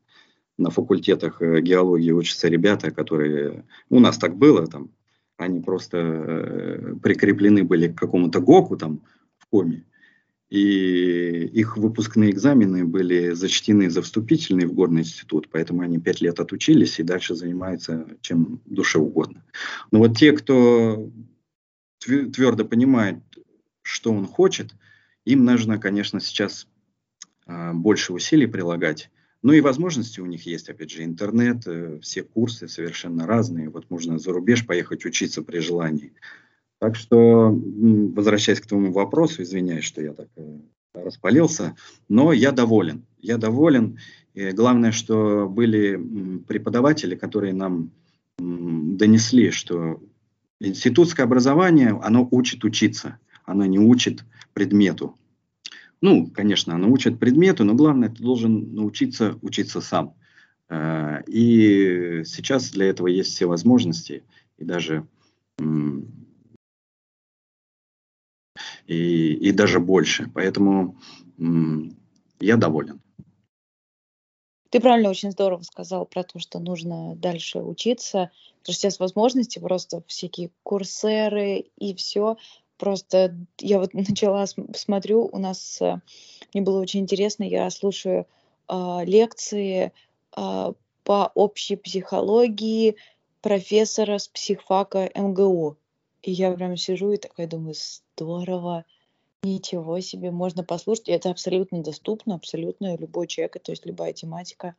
на 0.58 0.70
факультетах 0.70 1.42
э, 1.42 1.60
геологии 1.60 2.10
учатся 2.10 2.48
ребята, 2.48 2.90
которые, 2.90 3.64
у 3.90 4.00
нас 4.00 4.18
так 4.18 4.36
было, 4.36 4.66
там, 4.66 4.90
они 5.36 5.60
просто 5.60 5.98
э, 5.98 6.94
прикреплены 7.02 7.64
были 7.64 7.88
к 7.88 7.98
какому-то 7.98 8.40
ГОКу 8.40 8.76
там 8.76 9.02
в 9.38 9.46
коме, 9.46 9.84
и 10.50 11.46
их 11.52 11.76
выпускные 11.76 12.30
экзамены 12.30 12.84
были 12.84 13.32
зачтены 13.32 13.90
за 13.90 14.02
вступительные 14.02 14.68
в 14.68 14.72
горный 14.72 15.02
институт, 15.02 15.48
поэтому 15.50 15.82
они 15.82 15.98
пять 15.98 16.20
лет 16.20 16.38
отучились 16.38 17.00
и 17.00 17.02
дальше 17.02 17.34
занимаются 17.34 18.06
чем 18.20 18.60
душе 18.64 18.98
угодно. 18.98 19.44
Но 19.90 19.98
вот 19.98 20.16
те, 20.16 20.32
кто 20.32 21.10
твердо 21.98 22.64
понимает, 22.64 23.18
что 23.82 24.12
он 24.12 24.26
хочет, 24.26 24.74
им 25.24 25.44
нужно, 25.44 25.78
конечно, 25.78 26.20
сейчас 26.20 26.68
а, 27.46 27.72
больше 27.72 28.12
усилий 28.12 28.46
прилагать, 28.46 29.10
ну 29.44 29.52
и 29.52 29.60
возможности 29.60 30.20
у 30.20 30.26
них 30.26 30.46
есть, 30.46 30.70
опять 30.70 30.90
же, 30.90 31.04
интернет, 31.04 31.66
э, 31.66 31.98
все 32.00 32.22
курсы 32.22 32.66
совершенно 32.66 33.26
разные. 33.26 33.68
Вот 33.68 33.90
можно 33.90 34.18
за 34.18 34.32
рубеж 34.32 34.66
поехать 34.66 35.04
учиться 35.04 35.42
при 35.42 35.58
желании. 35.58 36.14
Так 36.78 36.96
что, 36.96 37.50
возвращаясь 37.52 38.60
к 38.60 38.66
твоему 38.66 38.90
вопросу, 38.90 39.42
извиняюсь, 39.42 39.84
что 39.84 40.00
я 40.00 40.14
так 40.14 40.28
э, 40.36 40.60
распалился, 40.94 41.76
но 42.08 42.32
я 42.32 42.52
доволен. 42.52 43.04
Я 43.20 43.36
доволен. 43.36 43.98
И 44.32 44.50
главное, 44.52 44.92
что 44.92 45.46
были 45.46 46.00
преподаватели, 46.48 47.14
которые 47.14 47.52
нам 47.52 47.90
донесли, 48.38 49.50
что 49.50 50.02
институтское 50.58 51.26
образование, 51.26 52.00
оно 52.02 52.26
учит 52.30 52.64
учиться, 52.64 53.18
оно 53.44 53.66
не 53.66 53.78
учит 53.78 54.24
предмету. 54.54 55.18
Ну, 56.00 56.30
конечно, 56.30 56.74
она 56.74 56.88
учит 56.88 57.18
предмету, 57.18 57.64
но 57.64 57.74
главное, 57.74 58.10
ты 58.10 58.22
должен 58.22 58.74
научиться 58.74 59.38
учиться 59.42 59.80
сам. 59.80 60.14
Э, 60.68 61.22
и 61.26 62.22
сейчас 62.24 62.70
для 62.70 62.86
этого 62.86 63.06
есть 63.06 63.30
все 63.30 63.46
возможности, 63.46 64.24
и 64.58 64.64
даже 64.64 65.06
и, 68.86 69.32
и 69.34 69.52
даже 69.52 69.80
больше. 69.80 70.30
Поэтому 70.34 70.96
я 72.40 72.56
доволен. 72.56 73.00
Ты 74.70 74.80
правильно 74.80 75.10
очень 75.10 75.30
здорово 75.30 75.62
сказал 75.62 76.04
про 76.04 76.24
то, 76.24 76.40
что 76.40 76.58
нужно 76.58 77.14
дальше 77.14 77.60
учиться, 77.60 78.32
потому 78.58 78.64
что 78.64 78.72
сейчас 78.72 78.98
возможности 78.98 79.60
просто 79.60 80.02
всякие 80.08 80.50
курсеры 80.64 81.66
и 81.78 81.94
все. 81.94 82.36
Просто 82.78 83.36
я 83.60 83.78
вот 83.78 83.94
начала, 83.94 84.46
смотрю, 84.74 85.28
у 85.32 85.38
нас, 85.38 85.80
э, 85.80 86.00
мне 86.52 86.62
было 86.62 86.80
очень 86.80 87.00
интересно, 87.00 87.44
я 87.44 87.70
слушаю 87.70 88.26
э, 88.68 89.00
лекции 89.04 89.92
э, 90.36 90.72
по 91.04 91.32
общей 91.34 91.76
психологии 91.76 92.96
профессора 93.40 94.18
с 94.18 94.28
психфака 94.28 95.10
МГУ. 95.14 95.76
И 96.22 96.32
я 96.32 96.52
прям 96.52 96.76
сижу 96.76 97.12
и 97.12 97.18
такая 97.18 97.46
думаю, 97.46 97.74
здорово, 97.74 98.84
ничего 99.42 100.00
себе, 100.00 100.30
можно 100.30 100.64
послушать. 100.64 101.08
И 101.08 101.12
это 101.12 101.30
абсолютно 101.30 101.82
доступно, 101.82 102.34
абсолютно 102.34 102.96
любой 102.96 103.26
человек, 103.26 103.62
то 103.62 103.72
есть 103.72 103.84
любая 103.84 104.14
тематика 104.14 104.74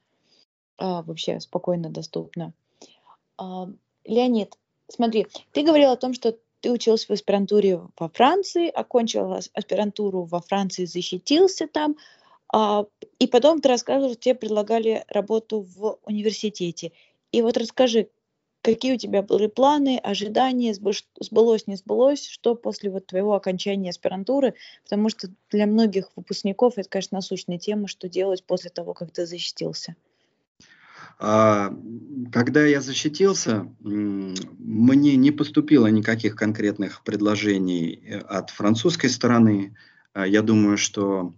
а, 0.77 1.03
вообще 1.03 1.39
спокойно 1.39 1.89
доступна. 1.89 2.53
А, 3.37 3.69
Леонид, 4.03 4.57
смотри, 4.87 5.27
ты 5.51 5.63
говорил 5.63 5.91
о 5.91 5.97
том, 5.97 6.13
что 6.13 6.35
ты 6.65 6.71
учился 6.71 7.05
в 7.05 7.11
аспирантуре 7.11 7.79
во 7.99 8.09
Франции, 8.09 8.69
окончил 8.69 9.33
аспирантуру 9.33 10.23
во 10.23 10.41
Франции, 10.41 10.85
защитился 10.85 11.67
там, 11.67 11.95
а, 12.51 12.85
и 13.19 13.27
потом 13.27 13.61
ты 13.61 13.69
рассказывал, 13.69 14.13
что 14.13 14.21
тебе 14.23 14.33
предлагали 14.33 15.05
работу 15.07 15.61
в 15.61 15.99
университете. 16.05 16.91
И 17.31 17.43
вот 17.43 17.55
расскажи, 17.57 18.09
какие 18.63 18.95
у 18.95 18.97
тебя 18.97 19.21
были 19.21 19.45
планы, 19.45 19.99
ожидания, 19.99 20.73
сбылось, 20.73 21.67
не 21.67 21.75
сбылось, 21.75 22.25
что 22.25 22.55
после 22.55 22.89
вот 22.89 23.05
твоего 23.05 23.35
окончания 23.35 23.91
аспирантуры, 23.91 24.55
потому 24.85 25.09
что 25.09 25.27
для 25.51 25.67
многих 25.67 26.09
выпускников 26.15 26.79
это, 26.79 26.89
конечно, 26.89 27.19
насущная 27.19 27.59
тема, 27.59 27.87
что 27.87 28.09
делать 28.09 28.43
после 28.43 28.71
того, 28.71 28.95
как 28.95 29.11
ты 29.11 29.27
защитился. 29.27 29.95
А, 31.17 31.73
когда 32.31 32.65
я 32.65 32.81
защитился, 32.81 33.67
мне 33.79 35.15
не 35.15 35.31
поступило 35.31 35.87
никаких 35.87 36.35
конкретных 36.35 37.03
предложений 37.03 38.01
э, 38.03 38.17
от 38.19 38.49
французской 38.49 39.07
стороны. 39.07 39.75
А, 40.13 40.27
я 40.27 40.41
думаю, 40.41 40.77
что 40.77 41.33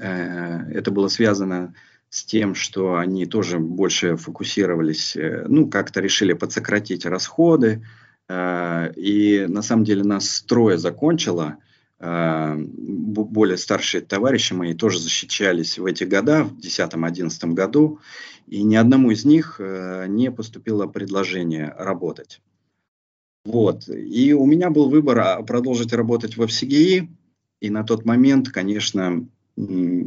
э, 0.00 0.72
это 0.72 0.90
было 0.90 1.08
связано 1.08 1.74
с 2.08 2.24
тем, 2.24 2.54
что 2.54 2.96
они 2.96 3.26
тоже 3.26 3.58
больше 3.60 4.16
фокусировались, 4.16 5.16
э, 5.16 5.44
ну, 5.46 5.68
как-то 5.68 6.00
решили 6.00 6.32
подсократить 6.32 7.06
расходы. 7.06 7.84
И 8.28 9.46
на 9.48 9.62
самом 9.62 9.84
деле 9.84 10.02
нас 10.02 10.42
трое 10.42 10.78
закончило. 10.78 11.58
Более 11.98 13.56
старшие 13.56 14.02
товарищи 14.02 14.52
мои 14.52 14.74
тоже 14.74 14.98
защищались 14.98 15.78
в 15.78 15.86
эти 15.86 16.04
года, 16.04 16.44
в 16.44 16.58
2010-2011 16.58 17.54
году 17.54 18.00
и 18.46 18.62
ни 18.62 18.76
одному 18.76 19.10
из 19.10 19.24
них 19.24 19.56
э, 19.58 20.06
не 20.08 20.30
поступило 20.30 20.86
предложение 20.86 21.74
работать. 21.76 22.40
Вот. 23.44 23.88
И 23.88 24.32
у 24.32 24.46
меня 24.46 24.70
был 24.70 24.88
выбор 24.88 25.18
а, 25.18 25.42
продолжить 25.42 25.92
работать 25.92 26.36
в 26.36 26.46
ФСГИ, 26.46 27.08
и 27.60 27.70
на 27.70 27.84
тот 27.84 28.04
момент, 28.04 28.48
конечно, 28.50 29.26
э, 29.56 30.04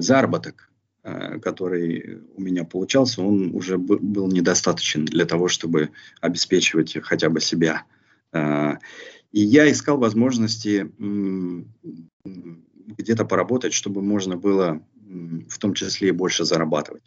заработок, 0.00 0.70
э, 1.02 1.38
который 1.40 2.20
у 2.36 2.40
меня 2.40 2.64
получался, 2.64 3.22
он 3.22 3.54
уже 3.54 3.78
был 3.78 4.28
недостаточен 4.28 5.04
для 5.04 5.24
того, 5.24 5.48
чтобы 5.48 5.90
обеспечивать 6.20 6.96
хотя 7.02 7.28
бы 7.28 7.40
себя. 7.40 7.84
И 9.32 9.40
я 9.40 9.70
искал 9.70 9.98
возможности 9.98 10.92
где-то 12.24 13.24
поработать, 13.24 13.72
чтобы 13.72 14.02
можно 14.02 14.36
было 14.36 14.82
в 15.02 15.58
том 15.58 15.74
числе 15.74 16.08
и 16.08 16.12
больше 16.12 16.44
зарабатывать. 16.44 17.02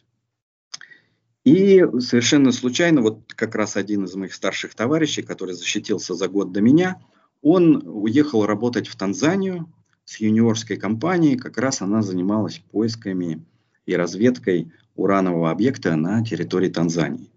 И 1.44 1.84
совершенно 2.00 2.50
случайно, 2.50 3.02
вот 3.02 3.32
как 3.34 3.54
раз 3.54 3.76
один 3.76 4.04
из 4.04 4.14
моих 4.16 4.34
старших 4.34 4.74
товарищей, 4.74 5.22
который 5.22 5.54
защитился 5.54 6.14
за 6.14 6.28
год 6.28 6.50
до 6.52 6.60
меня, 6.60 7.00
он 7.40 7.82
уехал 7.86 8.46
работать 8.46 8.88
в 8.88 8.96
Танзанию 8.96 9.72
с 10.04 10.16
юниорской 10.16 10.76
компанией, 10.76 11.36
как 11.36 11.58
раз 11.58 11.82
она 11.82 12.02
занималась 12.02 12.58
поисками 12.72 13.44
и 13.86 13.94
разведкой 13.94 14.72
уранового 14.96 15.50
объекта 15.50 15.94
на 15.94 16.24
территории 16.24 16.68
Танзании. 16.68 17.30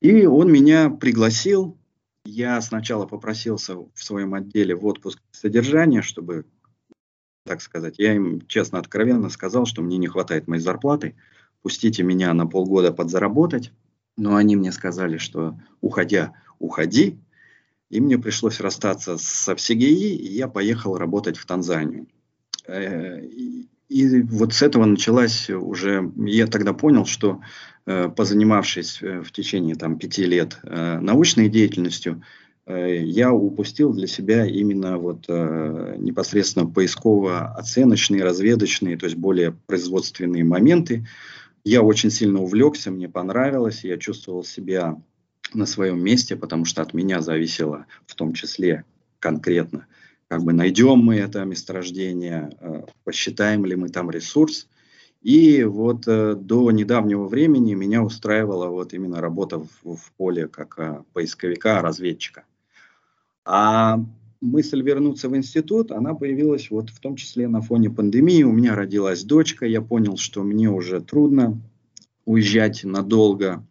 И 0.00 0.26
он 0.26 0.50
меня 0.50 0.90
пригласил, 0.90 1.76
я 2.24 2.60
сначала 2.60 3.06
попросился 3.06 3.76
в 3.76 3.90
своем 3.94 4.34
отделе 4.34 4.74
в 4.74 4.84
отпуск 4.86 5.20
содержания, 5.30 6.02
чтобы, 6.02 6.44
так 7.44 7.62
сказать, 7.62 7.94
я 7.98 8.14
им 8.14 8.46
честно, 8.46 8.78
откровенно 8.78 9.28
сказал, 9.30 9.66
что 9.66 9.82
мне 9.82 9.96
не 9.96 10.06
хватает 10.06 10.48
моей 10.48 10.62
зарплаты, 10.62 11.16
пустите 11.62 12.02
меня 12.02 12.32
на 12.34 12.46
полгода 12.46 12.92
подзаработать. 12.92 13.72
Но 14.16 14.36
они 14.36 14.56
мне 14.56 14.72
сказали, 14.72 15.18
что 15.18 15.58
уходя, 15.80 16.34
уходи. 16.58 17.18
И 17.88 18.00
мне 18.00 18.18
пришлось 18.18 18.60
расстаться 18.60 19.16
со 19.18 19.56
ВСГИ, 19.56 20.14
и 20.16 20.32
я 20.32 20.46
поехал 20.46 20.96
работать 20.96 21.36
в 21.36 21.46
Танзанию. 21.46 22.06
Э, 22.66 23.20
и 23.90 24.22
вот 24.22 24.52
с 24.52 24.62
этого 24.62 24.84
началась 24.84 25.50
уже, 25.50 26.12
я 26.16 26.46
тогда 26.46 26.72
понял, 26.72 27.06
что 27.06 27.40
позанимавшись 27.84 29.02
э, 29.02 29.20
в 29.20 29.32
течение 29.32 29.74
там, 29.74 29.98
пяти 29.98 30.24
лет 30.24 30.58
научной 30.62 31.48
деятельностью, 31.48 32.22
я 32.66 33.32
упустил 33.32 33.92
для 33.92 34.06
себя 34.06 34.46
именно 34.46 34.96
вот 34.96 35.26
непосредственно 35.28 36.66
поисково-оценочные, 36.66 38.22
разведочные, 38.22 38.96
то 38.96 39.06
есть 39.06 39.16
более 39.16 39.52
производственные 39.66 40.44
моменты. 40.44 41.04
Я 41.64 41.82
очень 41.82 42.10
сильно 42.10 42.40
увлекся, 42.40 42.92
мне 42.92 43.08
понравилось, 43.08 43.82
я 43.82 43.96
чувствовал 43.98 44.44
себя 44.44 45.02
на 45.52 45.66
своем 45.66 46.02
месте, 46.02 46.36
потому 46.36 46.64
что 46.64 46.82
от 46.82 46.94
меня 46.94 47.20
зависело 47.22 47.86
в 48.06 48.14
том 48.14 48.34
числе 48.34 48.84
конкретно, 49.18 49.86
как 50.28 50.42
бы 50.42 50.52
найдем 50.52 50.98
мы 50.98 51.16
это 51.16 51.44
месторождение, 51.44 52.50
э, 52.60 52.82
посчитаем 53.04 53.66
ли 53.66 53.74
мы 53.76 53.88
там 53.88 54.10
ресурс. 54.10 54.68
И 55.22 55.64
вот 55.64 56.08
э, 56.08 56.34
до 56.34 56.70
недавнего 56.70 57.28
времени 57.28 57.74
меня 57.74 58.02
устраивала 58.02 58.68
вот 58.68 58.94
именно 58.94 59.20
работа 59.20 59.58
в, 59.58 59.96
в 59.96 60.12
поле 60.16 60.48
как 60.48 60.78
э, 60.78 61.02
поисковика, 61.12 61.82
разведчика. 61.82 62.44
А 63.44 64.02
мысль 64.40 64.82
вернуться 64.82 65.28
в 65.28 65.36
институт, 65.36 65.92
она 65.92 66.14
появилась 66.14 66.70
вот 66.70 66.88
в 66.88 66.98
том 67.00 67.16
числе 67.16 67.48
на 67.48 67.60
фоне 67.60 67.90
пандемии. 67.90 68.42
У 68.44 68.52
меня 68.52 68.74
родилась 68.74 69.22
дочка, 69.22 69.66
я 69.66 69.82
понял, 69.82 70.16
что 70.16 70.42
мне 70.42 70.70
уже 70.70 71.00
трудно 71.00 71.60
уезжать 72.24 72.84
надолго 72.84 73.66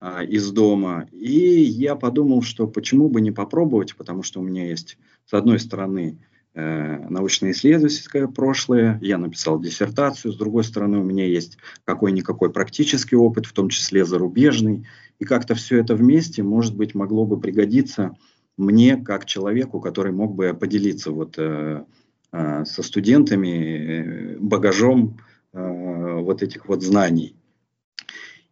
а, 0.00 0.24
из 0.24 0.50
дома. 0.50 1.06
И 1.12 1.62
я 1.62 1.94
подумал, 1.94 2.42
что 2.42 2.66
почему 2.66 3.08
бы 3.08 3.20
не 3.20 3.30
попробовать, 3.30 3.94
потому 3.94 4.22
что 4.22 4.40
у 4.40 4.42
меня 4.42 4.66
есть, 4.68 4.98
с 5.26 5.34
одной 5.34 5.60
стороны, 5.60 6.18
э, 6.18 6.29
научно-исследовательское 6.54 8.26
прошлое, 8.26 8.98
я 9.02 9.18
написал 9.18 9.60
диссертацию, 9.60 10.32
с 10.32 10.36
другой 10.36 10.64
стороны, 10.64 10.98
у 10.98 11.04
меня 11.04 11.24
есть 11.24 11.58
какой-никакой 11.84 12.50
практический 12.50 13.16
опыт, 13.16 13.46
в 13.46 13.52
том 13.52 13.68
числе 13.68 14.04
зарубежный, 14.04 14.86
и 15.20 15.24
как-то 15.24 15.54
все 15.54 15.78
это 15.78 15.94
вместе, 15.94 16.42
может 16.42 16.76
быть, 16.76 16.94
могло 16.94 17.24
бы 17.24 17.38
пригодиться 17.38 18.16
мне 18.56 18.96
как 18.96 19.26
человеку, 19.26 19.80
который 19.80 20.12
мог 20.12 20.34
бы 20.34 20.54
поделиться 20.54 21.12
вот 21.12 21.34
э, 21.38 21.84
э, 22.32 22.64
со 22.64 22.82
студентами 22.82 23.48
э, 23.48 24.38
багажом 24.38 25.18
э, 25.52 26.20
вот 26.20 26.42
этих 26.42 26.66
вот 26.68 26.82
знаний. 26.82 27.36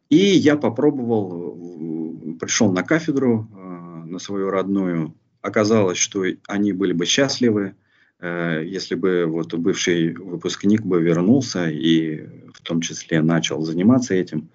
И 0.09 0.17
я 0.17 0.57
попробовал, 0.57 2.37
пришел 2.41 2.73
на 2.73 2.83
кафедру, 2.83 3.49
э, 3.51 4.05
на 4.07 4.19
свою 4.19 4.51
родную. 4.51 5.15
Оказалось, 5.43 5.99
что 5.99 6.25
они 6.47 6.73
были 6.73 6.93
бы 6.93 7.05
счастливы, 7.05 7.63
э, 7.63 7.88
если 8.21 8.95
бы 8.97 9.27
вот 9.27 9.55
бывший 9.55 10.13
выпускник 10.13 10.83
бы 10.83 11.01
вернулся 11.01 11.69
и 11.69 12.27
в 12.53 12.61
том 12.63 12.81
числе 12.81 13.23
начал 13.23 13.63
заниматься 13.63 14.15
этим. 14.15 14.51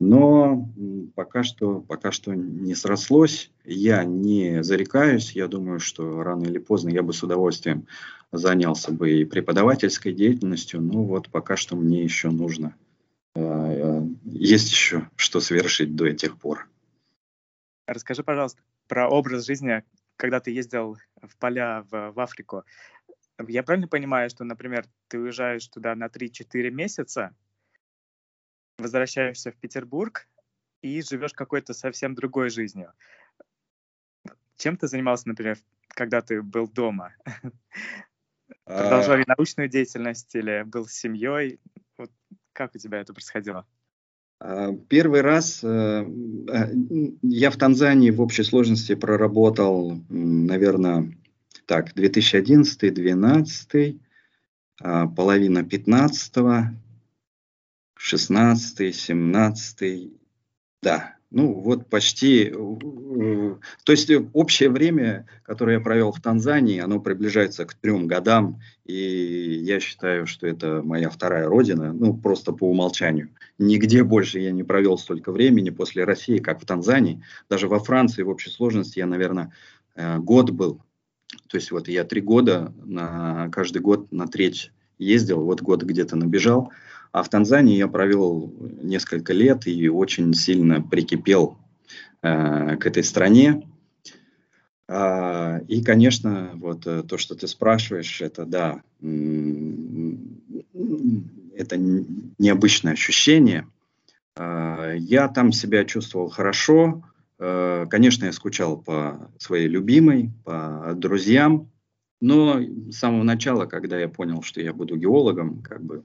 Но 0.00 0.68
пока 1.14 1.42
что, 1.42 1.80
пока 1.80 2.12
что 2.12 2.34
не 2.34 2.74
срослось. 2.74 3.50
Я 3.64 4.04
не 4.04 4.62
зарекаюсь. 4.62 5.32
Я 5.32 5.46
думаю, 5.46 5.80
что 5.80 6.22
рано 6.22 6.44
или 6.44 6.58
поздно 6.58 6.88
я 6.88 7.02
бы 7.02 7.12
с 7.12 7.22
удовольствием 7.22 7.86
занялся 8.32 8.90
бы 8.90 9.12
и 9.12 9.24
преподавательской 9.24 10.12
деятельностью. 10.12 10.80
Но 10.80 11.04
вот 11.04 11.28
пока 11.28 11.56
что 11.56 11.76
мне 11.76 12.02
еще 12.02 12.30
нужно 12.30 12.74
Э, 13.34 14.00
есть 14.24 14.70
еще 14.70 15.08
что 15.16 15.40
совершить 15.40 15.96
до 15.96 16.06
этих 16.06 16.38
пор. 16.38 16.68
Расскажи, 17.86 18.22
пожалуйста, 18.22 18.62
про 18.88 19.08
образ 19.08 19.46
жизни, 19.46 19.82
когда 20.16 20.40
ты 20.40 20.50
ездил 20.50 20.96
в 21.22 21.36
поля 21.38 21.82
в, 21.90 22.12
в 22.12 22.20
Африку. 22.20 22.64
Я 23.46 23.62
правильно 23.62 23.88
понимаю, 23.88 24.30
что, 24.30 24.44
например, 24.44 24.86
ты 25.08 25.18
уезжаешь 25.18 25.66
туда 25.68 25.94
на 25.94 26.06
3-4 26.06 26.70
месяца, 26.70 27.34
возвращаешься 28.78 29.50
в 29.50 29.56
Петербург 29.56 30.28
и 30.82 31.02
живешь 31.02 31.32
какой-то 31.32 31.74
совсем 31.74 32.14
другой 32.14 32.50
жизнью. 32.50 32.92
Чем 34.56 34.76
ты 34.76 34.86
занимался, 34.86 35.28
например, 35.28 35.58
когда 35.88 36.20
ты 36.20 36.42
был 36.42 36.68
дома? 36.68 37.14
А. 38.66 38.82
Продолжали 38.82 39.24
научную 39.26 39.70
деятельность 39.70 40.34
или 40.34 40.62
был 40.64 40.86
с 40.86 40.92
семьей? 40.92 41.60
Как 42.52 42.74
у 42.74 42.78
тебя 42.78 43.00
это 43.00 43.14
происходило? 43.14 43.66
А, 44.46 44.74
первый 44.88 45.22
раз 45.22 45.64
э, 45.64 45.68
э, 45.68 46.04
я 47.22 47.50
в 47.50 47.56
Танзании 47.56 48.10
в 48.10 48.20
общей 48.20 48.42
сложности 48.42 48.94
проработал, 48.94 49.98
наверное, 50.10 51.16
так, 51.64 51.96
2011-2012, 51.96 54.00
а, 54.82 55.06
половина 55.06 55.64
15 55.64 56.34
16 57.96 58.94
17 58.94 60.12
да, 60.82 61.16
ну 61.34 61.52
вот 61.52 61.90
почти, 61.90 62.44
э, 62.44 63.54
то 63.84 63.92
есть 63.92 64.08
общее 64.32 64.70
время, 64.70 65.26
которое 65.42 65.78
я 65.78 65.80
провел 65.80 66.12
в 66.12 66.20
Танзании, 66.20 66.78
оно 66.78 67.00
приближается 67.00 67.64
к 67.64 67.74
трем 67.74 68.06
годам, 68.06 68.60
и 68.84 69.60
я 69.64 69.80
считаю, 69.80 70.28
что 70.28 70.46
это 70.46 70.80
моя 70.84 71.10
вторая 71.10 71.48
родина, 71.48 71.92
ну 71.92 72.16
просто 72.16 72.52
по 72.52 72.70
умолчанию. 72.70 73.30
Нигде 73.58 74.04
больше 74.04 74.38
я 74.38 74.52
не 74.52 74.62
провел 74.62 74.96
столько 74.96 75.32
времени 75.32 75.70
после 75.70 76.04
России, 76.04 76.38
как 76.38 76.62
в 76.62 76.66
Танзании. 76.66 77.20
Даже 77.50 77.66
во 77.66 77.80
Франции 77.80 78.22
в 78.22 78.28
общей 78.28 78.50
сложности 78.50 79.00
я, 79.00 79.06
наверное, 79.06 79.52
э, 79.96 80.18
год 80.18 80.50
был. 80.50 80.82
То 81.48 81.56
есть 81.56 81.72
вот 81.72 81.88
я 81.88 82.04
три 82.04 82.20
года, 82.20 82.72
на, 82.84 83.48
каждый 83.50 83.82
год 83.82 84.12
на 84.12 84.28
треть 84.28 84.70
ездил, 84.98 85.42
вот 85.42 85.62
год 85.62 85.82
где-то 85.82 86.14
набежал. 86.14 86.70
А 87.14 87.22
в 87.22 87.28
Танзании 87.28 87.76
я 87.76 87.86
провел 87.86 88.52
несколько 88.82 89.32
лет 89.32 89.68
и 89.68 89.88
очень 89.88 90.34
сильно 90.34 90.82
прикипел 90.82 91.56
э, 92.22 92.76
к 92.76 92.86
этой 92.86 93.04
стране. 93.04 93.62
А, 94.88 95.60
и, 95.68 95.80
конечно, 95.84 96.50
вот 96.54 96.88
э, 96.88 97.04
то, 97.04 97.16
что 97.16 97.36
ты 97.36 97.46
спрашиваешь, 97.46 98.20
это 98.20 98.44
да, 98.46 98.82
это 101.56 101.76
необычное 101.76 102.94
ощущение. 102.94 103.68
А, 104.36 104.94
я 104.94 105.28
там 105.28 105.52
себя 105.52 105.84
чувствовал 105.84 106.30
хорошо. 106.30 107.04
А, 107.38 107.86
конечно, 107.86 108.24
я 108.24 108.32
скучал 108.32 108.76
по 108.76 109.30
своей 109.38 109.68
любимой, 109.68 110.32
по 110.44 110.94
друзьям. 110.96 111.70
Но 112.20 112.60
с 112.60 112.96
самого 112.96 113.22
начала, 113.22 113.66
когда 113.66 114.00
я 114.00 114.08
понял, 114.08 114.42
что 114.42 114.60
я 114.60 114.72
буду 114.72 114.96
геологом, 114.96 115.62
как 115.62 115.84
бы 115.84 116.02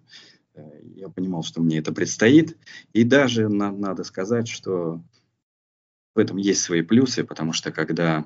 я 0.95 1.09
понимал, 1.09 1.43
что 1.43 1.61
мне 1.61 1.77
это 1.79 1.93
предстоит. 1.93 2.57
И 2.93 3.03
даже 3.03 3.49
на, 3.49 3.71
надо 3.71 4.03
сказать, 4.03 4.47
что 4.47 5.01
в 6.15 6.19
этом 6.19 6.37
есть 6.37 6.61
свои 6.61 6.81
плюсы, 6.81 7.23
потому 7.23 7.53
что 7.53 7.71
когда 7.71 8.25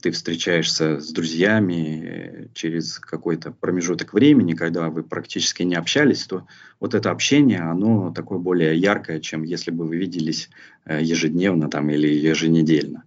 ты 0.00 0.12
встречаешься 0.12 1.00
с 1.00 1.10
друзьями 1.10 2.04
э, 2.04 2.48
через 2.54 3.00
какой-то 3.00 3.50
промежуток 3.50 4.12
времени, 4.12 4.54
когда 4.54 4.90
вы 4.90 5.02
практически 5.02 5.64
не 5.64 5.74
общались, 5.74 6.24
то 6.24 6.46
вот 6.78 6.94
это 6.94 7.10
общение, 7.10 7.60
оно 7.60 8.12
такое 8.12 8.38
более 8.38 8.78
яркое, 8.78 9.18
чем 9.20 9.42
если 9.42 9.72
бы 9.72 9.84
вы 9.84 9.96
виделись 9.96 10.50
э, 10.84 11.02
ежедневно 11.02 11.68
там, 11.68 11.90
или 11.90 12.06
еженедельно. 12.06 13.02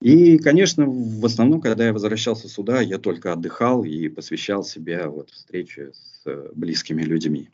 И, 0.00 0.38
конечно, 0.38 0.86
в 0.86 1.24
основном, 1.26 1.60
когда 1.60 1.86
я 1.86 1.92
возвращался 1.92 2.48
сюда, 2.48 2.80
я 2.80 2.98
только 2.98 3.32
отдыхал 3.32 3.84
и 3.84 4.08
посвящал 4.08 4.64
себя 4.64 5.08
вот 5.10 5.30
встрече 5.30 5.92
с 5.92 6.22
э, 6.24 6.50
близкими 6.54 7.02
людьми. 7.02 7.50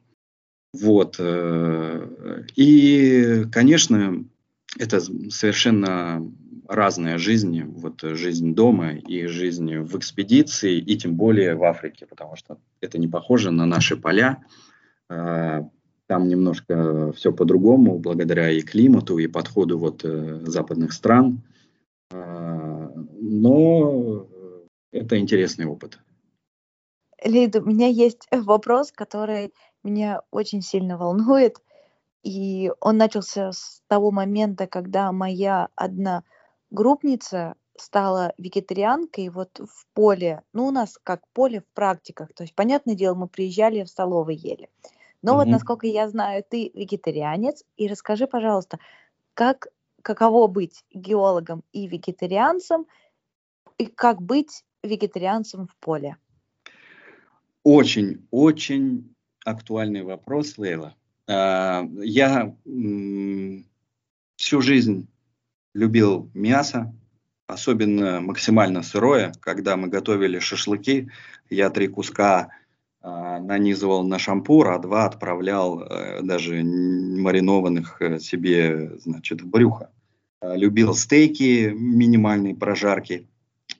Вот. 0.72 1.16
Э, 1.18 2.44
и, 2.54 3.44
конечно, 3.50 4.24
это 4.78 5.00
совершенно 5.00 6.22
разная 6.68 7.18
жизнь, 7.18 7.62
вот 7.62 8.02
жизнь 8.02 8.54
дома 8.54 8.92
и 8.94 9.26
жизнь 9.26 9.78
в 9.78 9.96
экспедиции, 9.98 10.78
и 10.78 10.96
тем 10.96 11.16
более 11.16 11.56
в 11.56 11.64
Африке, 11.64 12.06
потому 12.06 12.36
что 12.36 12.58
это 12.80 12.98
не 12.98 13.08
похоже 13.08 13.50
на 13.50 13.66
наши 13.66 13.96
поля. 13.96 14.44
Э, 15.08 15.62
там 16.06 16.28
немножко 16.28 17.12
все 17.14 17.32
по-другому, 17.32 17.98
благодаря 17.98 18.52
и 18.52 18.60
климату, 18.60 19.18
и 19.18 19.26
подходу 19.26 19.78
вот 19.78 20.02
западных 20.04 20.92
стран– 20.92 21.42
но 22.10 24.26
это 24.92 25.18
интересный 25.18 25.66
опыт. 25.66 25.98
Лида, 27.22 27.60
у 27.60 27.64
меня 27.64 27.88
есть 27.88 28.26
вопрос, 28.30 28.92
который 28.92 29.52
меня 29.82 30.22
очень 30.30 30.62
сильно 30.62 30.98
волнует. 30.98 31.56
И 32.22 32.72
он 32.80 32.96
начался 32.96 33.52
с 33.52 33.82
того 33.86 34.10
момента, 34.10 34.66
когда 34.66 35.12
моя 35.12 35.68
одна 35.76 36.24
группница 36.70 37.54
стала 37.78 38.32
вегетарианкой 38.38 39.28
вот 39.28 39.60
в 39.60 39.86
поле. 39.94 40.42
Ну, 40.52 40.66
у 40.66 40.70
нас 40.70 40.98
как 41.02 41.22
поле 41.32 41.60
в 41.60 41.74
практиках. 41.74 42.32
То 42.34 42.42
есть, 42.42 42.54
понятное 42.54 42.94
дело, 42.94 43.14
мы 43.14 43.28
приезжали 43.28 43.84
в 43.84 43.88
столовой 43.88 44.34
ели. 44.34 44.68
Но 45.22 45.32
угу. 45.32 45.40
вот, 45.40 45.48
насколько 45.48 45.86
я 45.86 46.08
знаю, 46.08 46.44
ты 46.48 46.70
вегетарианец, 46.74 47.64
и 47.76 47.86
расскажи, 47.86 48.26
пожалуйста, 48.26 48.78
как, 49.34 49.68
каково 50.06 50.46
быть 50.46 50.84
геологом 50.92 51.64
и 51.72 51.88
вегетарианцем, 51.88 52.86
и 53.76 53.86
как 53.86 54.22
быть 54.22 54.62
вегетарианцем 54.84 55.66
в 55.66 55.76
поле? 55.80 56.16
Очень, 57.64 58.24
очень 58.30 59.12
актуальный 59.44 60.02
вопрос, 60.02 60.58
Лейла. 60.58 60.94
А, 61.28 61.84
я 61.98 62.54
всю 64.36 64.62
жизнь 64.62 65.08
любил 65.74 66.30
мясо, 66.34 66.94
особенно 67.48 68.20
максимально 68.20 68.82
сырое. 68.82 69.32
Когда 69.40 69.76
мы 69.76 69.88
готовили 69.88 70.38
шашлыки, 70.38 71.10
я 71.50 71.70
три 71.70 71.88
куска 71.88 72.50
а, 73.00 73.40
нанизывал 73.40 74.04
на 74.06 74.20
шампур, 74.20 74.68
а 74.68 74.78
два 74.78 75.06
отправлял 75.06 75.80
э, 75.80 76.22
даже 76.22 76.62
маринованных 76.62 78.02
э, 78.02 78.18
себе, 78.20 78.98
значит, 78.98 79.42
в 79.42 79.48
брюхо. 79.48 79.90
А, 80.40 80.56
любил 80.56 80.94
стейки, 80.94 81.72
минимальные 81.74 82.54
прожарки. 82.54 83.26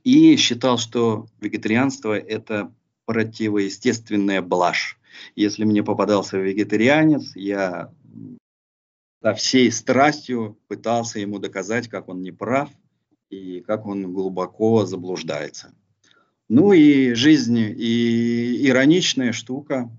И 0.04 0.36
считал, 0.36 0.78
что 0.78 1.26
вегетарианство– 1.40 2.16
это 2.18 2.72
противоестественная 3.06 4.42
блажь. 4.42 4.98
Если 5.34 5.64
мне 5.64 5.82
попадался 5.82 6.38
вегетарианец, 6.38 7.34
я 7.34 7.92
со 9.22 9.34
всей 9.34 9.72
страстью 9.72 10.58
пытался 10.68 11.18
ему 11.18 11.38
доказать, 11.38 11.88
как 11.88 12.08
он 12.08 12.22
не 12.22 12.32
прав 12.32 12.70
и 13.30 13.60
как 13.60 13.86
он 13.86 14.12
глубоко 14.12 14.86
заблуждается. 14.86 15.74
Ну 16.48 16.72
и 16.72 17.14
жизнь 17.14 17.58
и 17.58 18.66
ироничная 18.68 19.32
штука. 19.32 19.90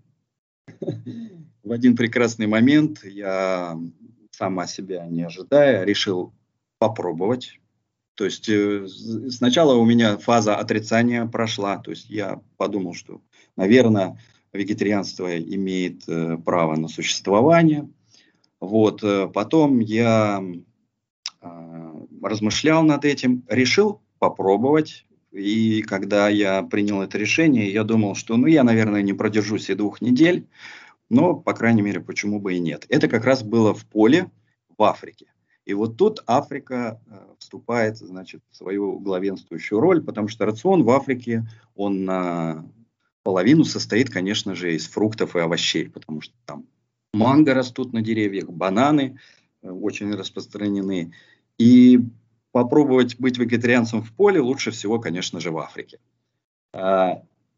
В 1.63 1.71
один 1.71 1.97
прекрасный 1.97 2.47
момент 2.47 3.03
я 3.03 3.77
сама 4.31 4.67
себя 4.67 5.05
не 5.07 5.23
ожидая 5.23 5.83
решил 5.83 6.33
попробовать. 6.79 7.59
То 8.15 8.25
есть 8.25 8.49
э, 8.49 8.87
сначала 9.29 9.75
у 9.75 9.85
меня 9.85 10.17
фаза 10.17 10.55
отрицания 10.55 11.25
прошла, 11.25 11.77
то 11.77 11.91
есть 11.91 12.09
я 12.09 12.41
подумал, 12.57 12.93
что, 12.93 13.21
наверное, 13.55 14.19
вегетарианство 14.53 15.37
имеет 15.37 16.07
э, 16.07 16.37
право 16.37 16.75
на 16.75 16.87
существование. 16.87 17.89
Вот, 18.59 19.03
э, 19.03 19.27
потом 19.27 19.79
я 19.79 20.43
размышлял 22.21 22.83
над 22.83 23.05
этим, 23.05 23.45
решил 23.47 24.01
попробовать 24.17 25.07
и 25.31 25.81
когда 25.83 26.29
я 26.29 26.63
принял 26.63 27.01
это 27.01 27.17
решение, 27.17 27.71
я 27.71 27.83
думал, 27.83 28.15
что 28.15 28.37
ну 28.37 28.47
я, 28.47 28.63
наверное, 28.63 29.01
не 29.01 29.13
продержусь 29.13 29.69
и 29.69 29.75
двух 29.75 30.01
недель, 30.01 30.47
но, 31.09 31.35
по 31.35 31.53
крайней 31.53 31.81
мере, 31.81 31.99
почему 31.99 32.39
бы 32.39 32.55
и 32.55 32.59
нет. 32.59 32.85
Это 32.89 33.07
как 33.07 33.23
раз 33.25 33.43
было 33.43 33.73
в 33.73 33.85
поле 33.85 34.31
в 34.77 34.83
Африке. 34.83 35.27
И 35.67 35.73
вот 35.73 35.97
тут 35.97 36.23
Африка 36.27 37.01
э, 37.07 37.33
вступает, 37.39 37.97
значит, 37.97 38.41
в 38.49 38.55
свою 38.55 38.99
главенствующую 38.99 39.81
роль, 39.81 40.01
потому 40.01 40.29
что 40.29 40.45
рацион 40.45 40.83
в 40.83 40.89
Африке, 40.91 41.45
он 41.75 42.05
на 42.05 42.65
половину 43.23 43.65
состоит, 43.65 44.09
конечно 44.09 44.55
же, 44.55 44.73
из 44.73 44.87
фруктов 44.87 45.35
и 45.35 45.39
овощей, 45.39 45.89
потому 45.89 46.21
что 46.21 46.33
там 46.45 46.67
манго 47.13 47.53
растут 47.53 47.91
на 47.91 48.01
деревьях, 48.01 48.45
бананы 48.49 49.19
э, 49.61 49.69
очень 49.69 50.09
распространены. 50.15 51.11
И 51.57 51.99
попробовать 52.53 53.19
быть 53.19 53.37
вегетарианцем 53.37 54.03
в 54.03 54.13
поле 54.13 54.39
лучше 54.39 54.71
всего, 54.71 54.99
конечно 54.99 55.41
же, 55.41 55.51
в 55.51 55.57
Африке. 55.57 55.99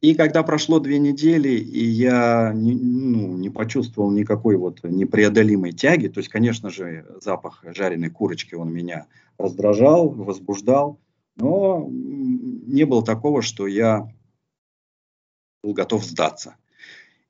И 0.01 0.15
когда 0.15 0.43
прошло 0.43 0.79
две 0.79 0.97
недели, 0.97 1.49
и 1.49 1.83
я 1.83 2.53
не, 2.55 2.73
ну, 2.73 3.35
не 3.35 3.49
почувствовал 3.49 4.12
никакой 4.12 4.55
вот 4.55 4.81
непреодолимой 4.83 5.73
тяги, 5.73 6.07
то 6.07 6.21
есть, 6.21 6.29
конечно 6.29 6.69
же, 6.69 7.05
запах 7.21 7.63
жареной 7.65 8.09
курочки, 8.09 8.55
он 8.55 8.71
меня 8.71 9.07
раздражал, 9.38 10.09
возбуждал, 10.09 10.99
но 11.35 11.85
не 11.89 12.85
было 12.85 13.03
такого, 13.03 13.41
что 13.41 13.67
я 13.67 14.07
был 15.62 15.73
готов 15.73 16.05
сдаться. 16.05 16.55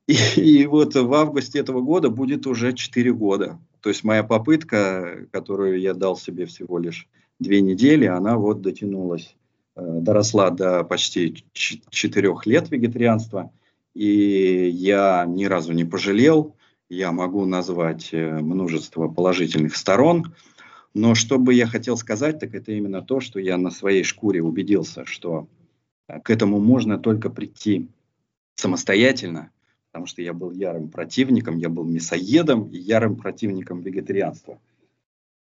И, 0.06 0.14
и 0.36 0.66
вот 0.66 0.94
в 0.94 1.12
августе 1.12 1.58
этого 1.58 1.80
года 1.80 2.08
будет 2.08 2.46
уже 2.46 2.72
4 2.72 3.12
года. 3.12 3.58
То 3.80 3.88
есть 3.88 4.04
моя 4.04 4.22
попытка, 4.22 5.26
которую 5.32 5.80
я 5.80 5.94
дал 5.94 6.16
себе 6.16 6.46
всего 6.46 6.78
лишь 6.78 7.08
две 7.40 7.60
недели, 7.60 8.06
она 8.06 8.36
вот 8.36 8.60
дотянулась, 8.60 9.34
доросла 9.76 10.50
до 10.50 10.84
почти 10.84 11.44
четырех 11.52 12.46
лет 12.46 12.70
вегетарианства, 12.70 13.52
и 13.94 14.68
я 14.68 15.24
ни 15.26 15.44
разу 15.44 15.72
не 15.72 15.84
пожалел, 15.84 16.54
я 16.88 17.12
могу 17.12 17.46
назвать 17.46 18.10
э, 18.12 18.40
множество 18.40 19.08
положительных 19.08 19.76
сторон, 19.76 20.34
но 20.92 21.14
что 21.14 21.38
бы 21.38 21.54
я 21.54 21.66
хотел 21.66 21.96
сказать, 21.96 22.40
так 22.40 22.54
это 22.54 22.72
именно 22.72 23.00
то, 23.00 23.20
что 23.20 23.38
я 23.38 23.56
на 23.56 23.70
своей 23.70 24.02
шкуре 24.02 24.42
убедился, 24.42 25.04
что 25.04 25.48
э, 26.08 26.20
к 26.20 26.30
этому 26.30 26.58
можно 26.58 26.98
только 26.98 27.30
прийти 27.30 27.88
самостоятельно, 28.56 29.50
потому 29.90 30.06
что 30.06 30.20
я 30.20 30.32
был 30.32 30.50
ярым 30.50 30.88
противником, 30.88 31.58
я 31.58 31.68
был 31.68 31.84
мясоедом 31.84 32.64
и 32.64 32.76
ярым 32.76 33.16
противником 33.16 33.80
вегетарианства. 33.80 34.58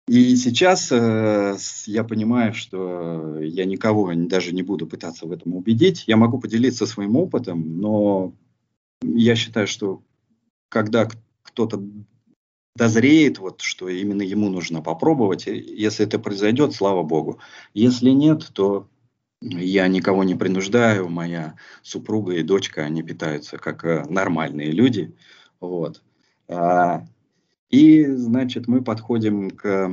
И 0.07 0.35
сейчас 0.35 0.91
э, 0.91 1.57
я 1.87 2.03
понимаю, 2.03 2.53
что 2.53 3.39
я 3.39 3.65
никого 3.65 4.13
даже 4.13 4.53
не 4.53 4.61
буду 4.61 4.85
пытаться 4.85 5.25
в 5.25 5.31
этом 5.31 5.55
убедить. 5.55 6.03
Я 6.05 6.15
могу 6.15 6.39
поделиться 6.39 6.85
своим 6.85 7.15
опытом, 7.15 7.79
но 7.79 8.33
я 9.01 9.35
считаю, 9.35 9.65
что 9.65 10.03
когда 10.69 11.09
кто-то 11.41 11.83
дозреет, 12.75 13.39
вот, 13.39 13.61
что 13.61 13.89
именно 13.89 14.21
ему 14.21 14.49
нужно 14.49 14.81
попробовать, 14.81 15.47
если 15.47 16.05
это 16.05 16.19
произойдет, 16.19 16.73
слава 16.73 17.01
богу. 17.01 17.39
Если 17.73 18.11
нет, 18.11 18.51
то 18.53 18.87
я 19.41 19.87
никого 19.87 20.23
не 20.23 20.35
принуждаю, 20.35 21.09
моя 21.09 21.55
супруга 21.81 22.33
и 22.33 22.43
дочка, 22.43 22.83
они 22.83 23.01
питаются 23.01 23.57
как 23.57 23.85
э, 23.85 24.05
нормальные 24.07 24.71
люди. 24.71 25.15
Вот. 25.59 26.03
А, 26.47 27.05
и, 27.75 28.05
значит, 28.05 28.69
мы 28.69 28.81
подходим 28.81 29.49
к 29.49 29.91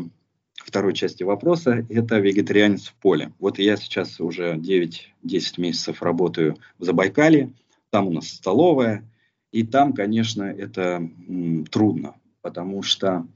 второй 0.55 0.95
части 0.95 1.25
вопроса. 1.25 1.85
Это 1.89 2.21
вегетарианец 2.21 2.87
в 2.87 2.95
поле. 2.95 3.33
Вот 3.41 3.59
я 3.59 3.77
сейчас 3.77 4.21
уже 4.21 4.55
9-10 4.55 5.01
месяцев 5.59 6.01
работаю 6.01 6.59
в 6.79 6.85
Забайкале. 6.85 7.51
Там 7.91 8.07
у 8.07 8.13
нас 8.13 8.29
столовая. 8.29 9.05
И 9.51 9.65
там, 9.65 9.95
конечно, 9.95 10.45
это 10.45 11.09
м, 11.29 11.67
трудно, 11.67 12.15
потому 12.41 12.83
что 12.83 13.27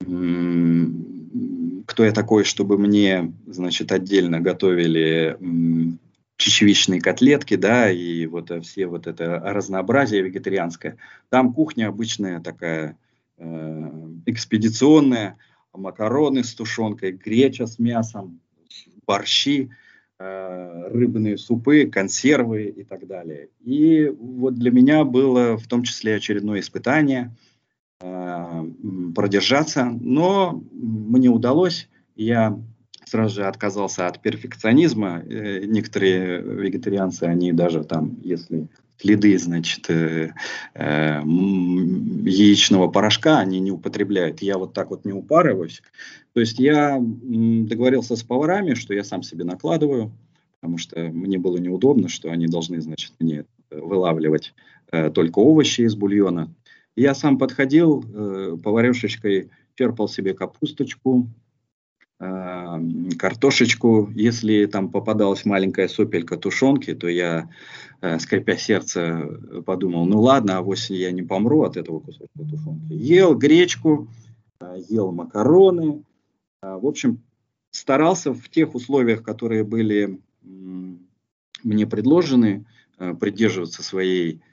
кто 0.00 2.04
я 2.04 2.12
такой, 2.12 2.44
чтобы 2.44 2.78
мне, 2.78 3.32
значит, 3.46 3.90
отдельно 3.90 4.40
готовили 4.40 5.36
чечевичные 6.36 7.02
котлетки, 7.02 7.56
да, 7.56 7.90
и 7.90 8.24
вот 8.26 8.50
все 8.64 8.86
вот 8.86 9.08
это 9.08 9.42
разнообразие 9.44 10.22
вегетарианское. 10.22 10.96
Там 11.28 11.52
кухня 11.52 11.88
обычная 11.88 12.40
такая 12.40 12.90
Э, 12.90 12.94
экспедиционная, 14.26 15.38
макароны 15.72 16.44
с 16.44 16.54
тушенкой, 16.54 17.12
греча 17.12 17.66
с 17.66 17.78
мясом, 17.78 18.40
борщи, 19.06 19.70
э, 20.18 20.88
рыбные 20.90 21.38
супы, 21.38 21.86
консервы 21.86 22.64
и 22.64 22.84
так 22.84 23.06
далее. 23.06 23.48
И 23.60 24.08
вот 24.08 24.54
для 24.54 24.70
меня 24.70 25.04
было 25.04 25.56
в 25.56 25.66
том 25.66 25.82
числе 25.82 26.16
очередное 26.16 26.60
испытание 26.60 27.34
э, 28.00 28.64
продержаться, 29.14 29.84
но 30.00 30.62
мне 30.72 31.28
удалось. 31.28 31.88
Я 32.16 32.58
сразу 33.04 33.36
же 33.36 33.46
отказался 33.46 34.06
от 34.06 34.20
перфекционизма. 34.20 35.22
Некоторые 35.24 36.42
вегетарианцы, 36.42 37.24
они 37.24 37.52
даже 37.52 37.82
там, 37.82 38.18
если 38.22 38.68
следы, 39.00 39.38
значит, 39.38 39.88
э, 39.88 40.32
э, 40.74 41.22
яичного 41.24 42.88
порошка 42.88 43.38
они 43.38 43.60
не 43.60 43.70
употребляют. 43.70 44.42
Я 44.42 44.58
вот 44.58 44.74
так 44.74 44.90
вот 44.90 45.04
не 45.04 45.12
упарываюсь. 45.12 45.82
То 46.34 46.40
есть 46.40 46.58
я 46.58 46.98
договорился 47.00 48.16
с 48.16 48.22
поварами, 48.22 48.74
что 48.74 48.94
я 48.94 49.02
сам 49.02 49.22
себе 49.22 49.44
накладываю, 49.44 50.12
потому 50.60 50.78
что 50.78 51.00
мне 51.00 51.38
было 51.38 51.56
неудобно, 51.56 52.08
что 52.08 52.30
они 52.30 52.46
должны, 52.46 52.80
значит, 52.80 53.12
мне 53.18 53.44
вылавливать 53.70 54.52
э, 54.92 55.10
только 55.10 55.38
овощи 55.38 55.82
из 55.82 55.94
бульона. 55.94 56.54
Я 56.94 57.14
сам 57.14 57.38
подходил, 57.38 58.04
э, 58.04 58.56
поварешечкой 58.62 59.50
черпал 59.76 60.08
себе 60.08 60.34
капусточку, 60.34 61.26
картошечку. 62.20 64.10
Если 64.14 64.66
там 64.66 64.90
попадалась 64.90 65.46
маленькая 65.46 65.88
сопелька 65.88 66.36
тушенки, 66.36 66.94
то 66.94 67.08
я, 67.08 67.48
э, 68.02 68.18
скрипя 68.18 68.56
сердце, 68.58 69.38
подумал, 69.64 70.04
ну 70.04 70.20
ладно, 70.20 70.56
а 70.56 70.58
авось 70.58 70.90
я 70.90 71.12
не 71.12 71.22
помру 71.22 71.62
от 71.62 71.78
этого 71.78 72.00
кусочка 72.00 72.38
тушенки. 72.38 72.92
Ел 72.92 73.34
гречку, 73.34 74.08
э, 74.60 74.82
ел 74.90 75.12
макароны. 75.12 76.04
Э, 76.62 76.76
в 76.76 76.86
общем, 76.86 77.22
старался 77.70 78.34
в 78.34 78.50
тех 78.50 78.74
условиях, 78.74 79.22
которые 79.22 79.64
были 79.64 80.20
мне 81.62 81.86
предложены, 81.86 82.66
придерживаться 83.18 83.82
своей 83.82 84.36
э, 84.36 84.49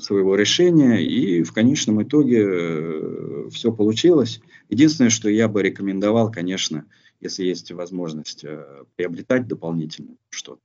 своего 0.00 0.36
решения, 0.36 1.02
и 1.02 1.42
в 1.42 1.52
конечном 1.52 2.02
итоге 2.02 2.44
э, 2.46 3.48
все 3.50 3.72
получилось. 3.72 4.40
Единственное, 4.68 5.10
что 5.10 5.30
я 5.30 5.48
бы 5.48 5.62
рекомендовал, 5.62 6.30
конечно, 6.30 6.84
если 7.20 7.44
есть 7.44 7.72
возможность 7.72 8.44
э, 8.44 8.84
приобретать 8.96 9.46
дополнительно 9.46 10.16
что-то, 10.28 10.60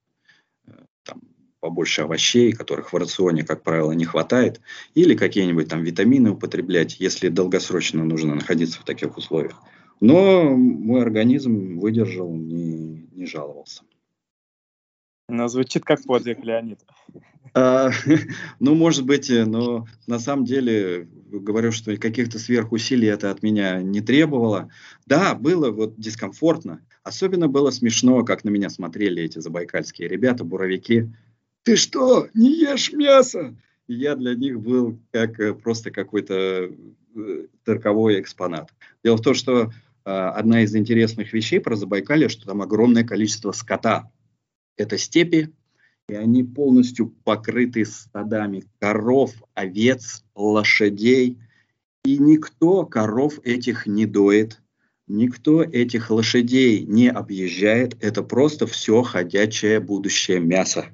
э, 0.67 0.71
там, 1.03 1.21
побольше 1.61 2.01
овощей, 2.01 2.51
которых 2.51 2.91
в 2.91 2.97
рационе, 2.97 3.43
как 3.43 3.63
правило, 3.63 3.91
не 3.93 4.05
хватает, 4.05 4.59
или 4.95 5.15
какие-нибудь 5.15 5.69
там 5.69 5.83
витамины 5.83 6.31
употреблять, 6.31 6.99
если 6.99 7.29
долгосрочно 7.29 8.03
нужно 8.03 8.35
находиться 8.35 8.79
в 8.81 8.85
таких 8.85 9.17
условиях. 9.17 9.61
Но 9.99 10.55
мой 10.55 11.01
организм 11.01 11.79
выдержал, 11.79 12.33
не, 12.33 13.07
не 13.13 13.25
жаловался. 13.27 13.83
Ну, 15.27 15.47
звучит 15.47 15.83
как 15.85 16.03
подвиг, 16.03 16.43
Леонид. 16.43 16.79
А, 17.53 17.91
ну, 18.59 18.75
может 18.75 19.05
быть, 19.05 19.29
но 19.29 19.87
на 20.07 20.19
самом 20.19 20.45
деле 20.45 21.07
говорю, 21.31 21.71
что 21.71 21.95
каких-то 21.97 22.39
сверхусилий 22.39 23.09
это 23.09 23.31
от 23.31 23.43
меня 23.43 23.81
не 23.81 24.01
требовало. 24.01 24.69
Да, 25.05 25.35
было 25.35 25.71
вот 25.71 25.99
дискомфортно. 25.99 26.81
Особенно 27.03 27.47
было 27.47 27.71
смешно, 27.71 28.23
как 28.23 28.43
на 28.43 28.49
меня 28.49 28.69
смотрели 28.69 29.23
эти 29.23 29.39
забайкальские 29.39 30.07
ребята, 30.07 30.43
буровики 30.43 31.09
ты 31.63 31.75
что, 31.75 32.27
не 32.33 32.59
ешь 32.59 32.91
мясо? 32.91 33.55
Я 33.87 34.15
для 34.15 34.35
них 34.35 34.59
был 34.59 34.99
как 35.11 35.39
э, 35.39 35.53
просто 35.53 35.91
какой-то 35.91 36.33
э, 37.15 37.45
цирковой 37.65 38.19
экспонат. 38.19 38.69
Дело 39.03 39.17
в 39.17 39.21
том, 39.21 39.33
что 39.33 39.63
э, 39.63 39.69
одна 40.05 40.63
из 40.63 40.75
интересных 40.75 41.33
вещей 41.33 41.59
про 41.59 41.75
Забайкалье, 41.75 42.29
что 42.29 42.45
там 42.45 42.61
огромное 42.61 43.03
количество 43.03 43.51
скота. 43.51 44.09
Это 44.81 44.97
степи, 44.97 45.53
и 46.09 46.15
они 46.15 46.43
полностью 46.43 47.13
покрыты 47.23 47.85
стадами 47.85 48.63
коров, 48.79 49.31
овец, 49.53 50.23
лошадей. 50.33 51.37
И 52.03 52.17
никто 52.17 52.83
коров 52.87 53.39
этих 53.43 53.85
не 53.85 54.07
доит, 54.07 54.59
никто 55.05 55.61
этих 55.61 56.09
лошадей 56.09 56.81
не 56.81 57.09
объезжает. 57.09 57.95
Это 58.03 58.23
просто 58.23 58.65
все 58.65 59.03
ходячее 59.03 59.79
будущее 59.79 60.39
мясо. 60.39 60.87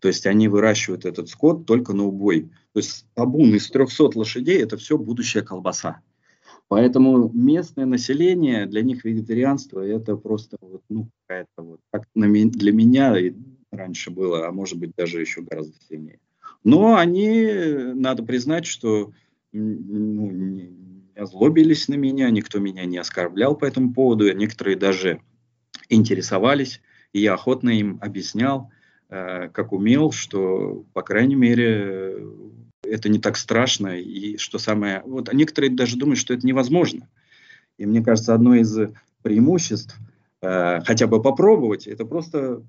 То 0.00 0.08
есть 0.08 0.24
они 0.26 0.48
выращивают 0.48 1.04
этот 1.04 1.28
скот 1.28 1.66
только 1.66 1.92
на 1.92 2.04
убой. 2.04 2.48
То 2.72 2.80
есть 2.80 3.04
табун 3.12 3.54
из 3.54 3.70
300 3.70 4.18
лошадей– 4.18 4.58
это 4.62 4.78
все 4.78 4.96
будущая 4.96 5.42
колбаса. 5.42 6.00
Поэтому 6.74 7.30
местное 7.32 7.86
население, 7.86 8.66
для 8.66 8.82
них 8.82 9.04
вегетарианство– 9.04 9.78
это 9.86 10.16
просто 10.16 10.56
вот, 10.60 10.82
ну, 10.88 11.08
какая-то 11.20 11.62
вот, 11.62 11.80
как 11.92 12.08
для 12.12 12.72
меня 12.72 13.14
раньше 13.70 14.10
было, 14.10 14.48
а 14.48 14.50
может 14.50 14.80
быть 14.80 14.90
даже 14.96 15.20
еще 15.20 15.42
гораздо 15.42 15.74
сильнее. 15.88 16.18
Но 16.64 16.96
они, 16.96 17.46
надо 17.94 18.24
признать, 18.24 18.66
что 18.66 19.12
ну, 19.52 20.30
не 20.32 20.72
озлобились 21.14 21.86
на 21.86 21.94
меня, 21.94 22.28
никто 22.30 22.58
меня 22.58 22.84
не 22.86 22.98
оскорблял 22.98 23.56
по 23.56 23.66
этому 23.66 23.94
поводу, 23.94 24.32
некоторые 24.34 24.76
даже 24.76 25.20
интересовались, 25.88 26.82
и 27.12 27.20
я 27.20 27.34
охотно 27.34 27.70
им 27.70 28.00
объяснял, 28.02 28.72
Э, 29.14 29.48
как 29.52 29.72
умел, 29.72 30.10
что, 30.10 30.84
по 30.92 31.02
крайней 31.02 31.36
мере, 31.36 32.16
это 32.94 33.08
не 33.08 33.18
так 33.18 33.36
страшно. 33.36 33.98
И 33.98 34.36
что 34.36 34.58
самое... 34.58 35.02
Вот 35.04 35.32
некоторые 35.32 35.70
даже 35.70 35.96
думают, 35.96 36.18
что 36.18 36.32
это 36.32 36.46
невозможно. 36.46 37.08
И 37.76 37.86
мне 37.86 38.02
кажется, 38.02 38.34
одно 38.34 38.54
из 38.54 38.78
преимуществ 39.22 39.96
э, 40.42 40.80
хотя 40.84 41.06
бы 41.06 41.20
попробовать, 41.20 41.88
это 41.88 42.04
просто 42.04 42.62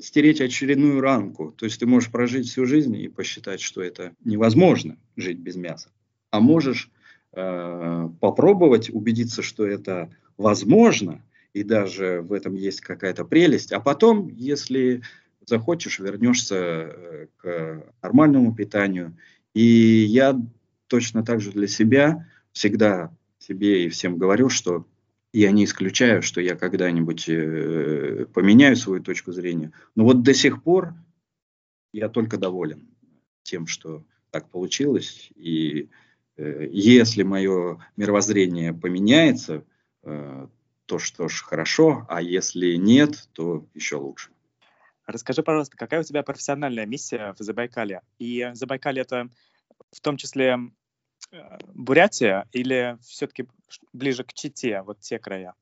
стереть 0.00 0.40
очередную 0.40 1.00
ранку. 1.00 1.52
То 1.52 1.66
есть 1.66 1.78
ты 1.78 1.86
можешь 1.86 2.10
прожить 2.10 2.48
всю 2.48 2.64
жизнь 2.64 2.96
и 2.96 3.08
посчитать, 3.08 3.60
что 3.60 3.82
это 3.82 4.14
невозможно 4.24 4.96
жить 5.16 5.38
без 5.38 5.56
мяса. 5.56 5.90
А 6.30 6.40
можешь 6.40 6.90
э, 7.32 8.08
попробовать 8.18 8.88
убедиться, 8.88 9.42
что 9.42 9.66
это 9.66 10.10
возможно, 10.38 11.22
и 11.52 11.64
даже 11.64 12.22
в 12.22 12.32
этом 12.32 12.54
есть 12.54 12.80
какая-то 12.80 13.26
прелесть. 13.26 13.72
А 13.72 13.80
потом, 13.80 14.28
если 14.28 15.02
захочешь, 15.44 15.98
вернешься 15.98 16.56
э, 16.56 17.26
к 17.36 17.84
нормальному 18.02 18.54
питанию. 18.54 19.16
И 19.54 19.62
я 19.62 20.40
точно 20.86 21.24
так 21.24 21.40
же 21.40 21.52
для 21.52 21.66
себя 21.66 22.28
всегда 22.52 23.14
себе 23.38 23.84
и 23.84 23.88
всем 23.88 24.18
говорю, 24.18 24.48
что 24.48 24.86
я 25.32 25.50
не 25.50 25.64
исключаю, 25.64 26.22
что 26.22 26.40
я 26.40 26.56
когда-нибудь 26.56 27.28
э, 27.28 28.26
поменяю 28.32 28.76
свою 28.76 29.02
точку 29.02 29.32
зрения. 29.32 29.72
Но 29.94 30.04
вот 30.04 30.22
до 30.22 30.34
сих 30.34 30.62
пор 30.62 30.94
я 31.92 32.08
только 32.08 32.36
доволен 32.36 32.88
тем, 33.42 33.66
что 33.66 34.04
так 34.30 34.48
получилось. 34.50 35.30
И 35.36 35.88
э, 36.36 36.68
если 36.70 37.22
мое 37.22 37.78
мировоззрение 37.96 38.72
поменяется, 38.74 39.64
то 40.02 40.98
что 40.98 41.28
ж 41.28 41.42
хорошо, 41.42 42.06
а 42.08 42.22
если 42.22 42.74
нет, 42.74 43.28
то 43.32 43.66
еще 43.74 43.96
лучше. 43.96 44.30
Расскажи, 45.06 45.42
пожалуйста, 45.42 45.76
какая 45.76 46.00
у 46.00 46.04
тебя 46.04 46.22
профессиональная 46.22 46.86
миссия 46.86 47.34
в 47.38 47.42
Забайкале? 47.42 48.02
И 48.18 48.50
Забайкале 48.54 49.02
это 49.02 49.28
в 49.90 50.00
том 50.00 50.16
числе 50.16 50.58
э, 51.32 51.58
Бурятия 51.74 52.46
или 52.52 52.98
все-таки 53.02 53.46
ближе 53.92 54.24
к 54.24 54.32
Чите, 54.32 54.82
вот 54.82 55.00
те 55.00 55.18
края? 55.18 55.54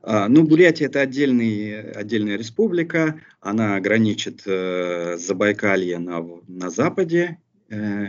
А, 0.00 0.28
ну, 0.28 0.44
Бурятия 0.44 0.86
это 0.86 1.00
отдельный, 1.00 1.90
отдельная 1.92 2.36
республика, 2.36 3.20
она 3.40 3.80
граничит 3.80 4.42
э, 4.46 5.16
Забайкалье 5.16 5.98
на, 5.98 6.24
на 6.46 6.70
западе, 6.70 7.38
э, 7.68 8.08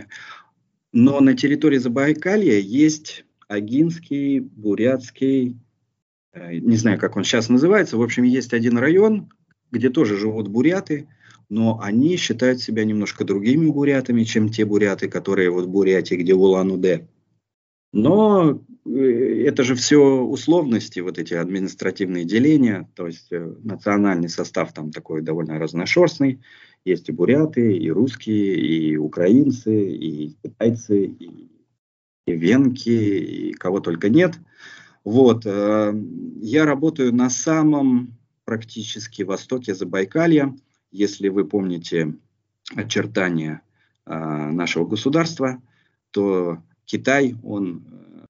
но 0.92 1.20
на 1.20 1.36
территории 1.36 1.78
Забайкалья 1.78 2.58
есть 2.58 3.24
Агинский, 3.48 4.38
Бурятский, 4.38 5.58
э, 6.32 6.54
не 6.58 6.76
знаю, 6.76 6.98
как 6.98 7.16
он 7.16 7.24
сейчас 7.24 7.48
называется, 7.48 7.96
в 7.96 8.02
общем, 8.02 8.22
есть 8.22 8.52
один 8.52 8.78
район, 8.78 9.32
где 9.70 9.90
тоже 9.90 10.16
живут 10.16 10.48
буряты, 10.48 11.08
но 11.48 11.80
они 11.82 12.16
считают 12.16 12.60
себя 12.60 12.84
немножко 12.84 13.24
другими 13.24 13.66
бурятами, 13.66 14.24
чем 14.24 14.48
те 14.48 14.64
буряты, 14.64 15.08
которые 15.08 15.50
вот 15.50 15.66
в 15.66 16.02
где 16.16 16.34
Улан-Удэ. 16.34 17.06
Но 17.92 18.62
э, 18.86 19.44
это 19.46 19.64
же 19.64 19.74
все 19.74 19.98
условности, 19.98 21.00
вот 21.00 21.18
эти 21.18 21.34
административные 21.34 22.24
деления, 22.24 22.88
то 22.94 23.08
есть 23.08 23.32
э, 23.32 23.52
национальный 23.64 24.28
состав 24.28 24.72
там 24.72 24.92
такой 24.92 25.22
довольно 25.22 25.58
разношерстный. 25.58 26.40
Есть 26.84 27.08
и 27.08 27.12
буряты, 27.12 27.76
и 27.76 27.90
русские, 27.90 28.54
и 28.54 28.96
украинцы, 28.96 29.90
и 29.90 30.36
китайцы, 30.42 31.04
и, 31.06 31.50
и 32.26 32.32
венки, 32.32 32.88
и 32.88 33.52
кого 33.52 33.80
только 33.80 34.08
нет. 34.08 34.34
Вот, 35.04 35.42
э, 35.44 35.94
я 36.40 36.64
работаю 36.64 37.12
на 37.12 37.28
самом 37.28 38.19
практически 38.50 39.22
востоке 39.22 39.76
Забайкалья. 39.76 40.56
Если 40.90 41.28
вы 41.28 41.44
помните 41.44 42.14
очертания 42.74 43.62
э, 44.06 44.12
нашего 44.12 44.84
государства, 44.86 45.62
то 46.10 46.58
Китай, 46.84 47.36
он 47.44 47.84
э, 47.86 48.24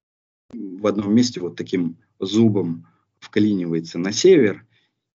в 0.53 0.87
одном 0.87 1.14
месте 1.14 1.41
вот 1.41 1.57
таким 1.57 1.97
зубом 2.18 2.87
вклинивается 3.18 3.99
на 3.99 4.12
север, 4.12 4.66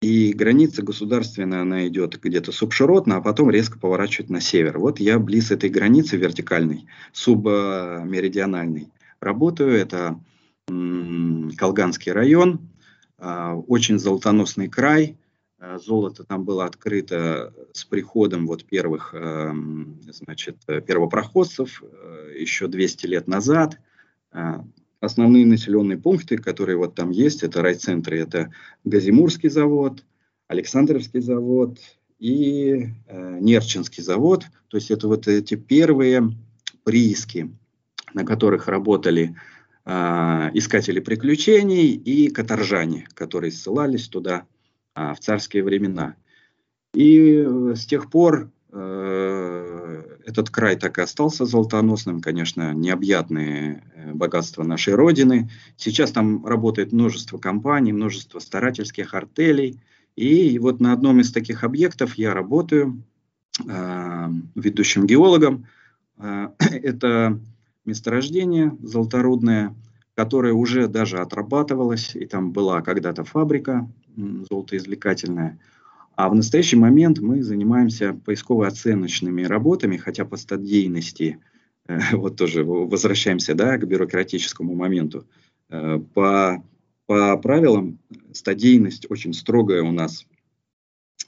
и 0.02 0.32
граница 0.32 0.84
государственная, 0.84 1.64
она 1.64 1.86
идет 1.90 2.18
где-то 2.22 2.54
субширотно, 2.54 3.18
а 3.18 3.22
потом 3.22 3.50
резко 3.50 3.78
поворачивает 3.78 4.30
на 4.30 4.40
север. 4.40 4.80
Вот 4.80 5.02
я 5.02 5.20
близ 5.20 5.52
этой 5.52 5.70
границы 5.70 6.16
вертикальной, 6.16 6.86
субмеридиональной 7.12 8.88
работаю. 9.20 9.74
Это 9.74 10.18
Колганский 11.58 12.14
район, 12.14 12.62
очень 13.68 14.00
золотоносный 14.00 14.68
край. 14.68 15.18
А, 15.64 15.80
золото 15.80 16.26
там 16.26 16.44
было 16.44 16.66
открыто 16.66 17.54
с 17.72 17.86
приходом 17.86 18.48
вот 18.48 18.66
первых, 18.66 19.14
эм, 19.14 20.02
значит, 20.10 20.58
первопроходцев 20.66 21.82
э, 21.82 22.36
еще 22.38 22.68
200 22.68 23.06
лет 23.06 23.28
назад. 23.28 23.80
А, 24.32 24.66
основные 25.00 25.46
населенные 25.46 25.98
пункты, 25.98 26.38
которые 26.38 26.78
вот 26.78 26.96
там 26.96 27.12
есть, 27.12 27.44
это 27.44 27.62
райцентры, 27.62 28.20
это 28.20 28.52
Газимурский 28.84 29.50
завод, 29.50 30.04
Александровский 30.50 31.22
завод 31.22 31.80
и 32.20 32.90
э, 33.08 33.38
Нерчинский 33.40 34.04
завод. 34.04 34.44
То 34.68 34.76
есть 34.76 34.92
это 34.92 35.08
вот 35.08 35.30
эти 35.30 35.56
первые 35.56 36.30
прииски, 36.84 37.56
на 38.14 38.26
которых 38.26 38.68
работали 38.68 39.36
а, 39.86 40.50
искатели 40.54 41.00
приключений 41.00 41.92
и 41.92 42.30
каторжане, 42.30 43.08
которые 43.14 43.52
ссылались 43.52 44.08
туда 44.08 44.46
а, 44.96 45.14
в 45.14 45.20
царские 45.20 45.64
времена. 45.64 46.16
И 46.94 47.44
э, 47.46 47.74
с 47.76 47.86
тех 47.86 48.10
пор 48.10 48.52
э, 48.72 50.04
этот 50.26 50.50
край 50.50 50.76
так 50.76 51.00
и 51.00 51.02
остался 51.02 51.46
золотоносным, 51.46 52.22
конечно, 52.22 52.74
необъятные 52.74 53.84
э, 53.96 54.14
богатства 54.14 54.64
нашей 54.64 54.94
Родины. 54.94 55.50
Сейчас 55.76 56.12
там 56.12 56.46
работает 56.46 56.92
множество 56.92 57.40
компаний, 57.40 57.94
множество 57.94 58.40
старательских 58.40 59.16
артелей. 59.16 59.80
И 60.16 60.60
вот 60.60 60.80
на 60.80 60.94
одном 60.94 61.20
из 61.20 61.32
таких 61.32 61.64
объектов 61.64 62.16
я 62.16 62.36
работаю 62.36 63.04
э, 63.68 64.28
ведущим 64.56 65.08
геологом. 65.08 65.66
Это 66.60 67.40
месторождение 67.86 68.78
золоторудное, 68.82 69.76
которое 70.16 70.54
уже 70.54 70.88
даже 70.88 71.20
отрабатывалось, 71.20 72.16
и 72.16 72.26
там 72.26 72.52
была 72.52 72.82
когда-то 72.82 73.24
фабрика 73.24 73.90
золотоизвлекательная. 74.16 75.60
А 76.16 76.30
в 76.30 76.36
настоящий 76.36 76.76
момент 76.76 77.20
мы 77.20 77.42
занимаемся 77.42 78.14
поисково-оценочными 78.14 79.44
работами, 79.44 79.98
хотя 79.98 80.26
по 80.26 80.38
стадийности, 80.38 81.40
э, 81.88 82.00
вот 82.14 82.38
тоже 82.38 82.64
возвращаемся 82.64 83.56
да, 83.56 83.78
к 83.78 83.88
бюрократическому 83.88 84.76
моменту, 84.76 85.26
э, 85.70 86.00
по, 86.14 86.64
по 87.08 87.38
правилам 87.38 87.98
стадийность 88.32 89.10
очень 89.10 89.34
строгая 89.34 89.82
у 89.82 89.92
нас 89.92 90.26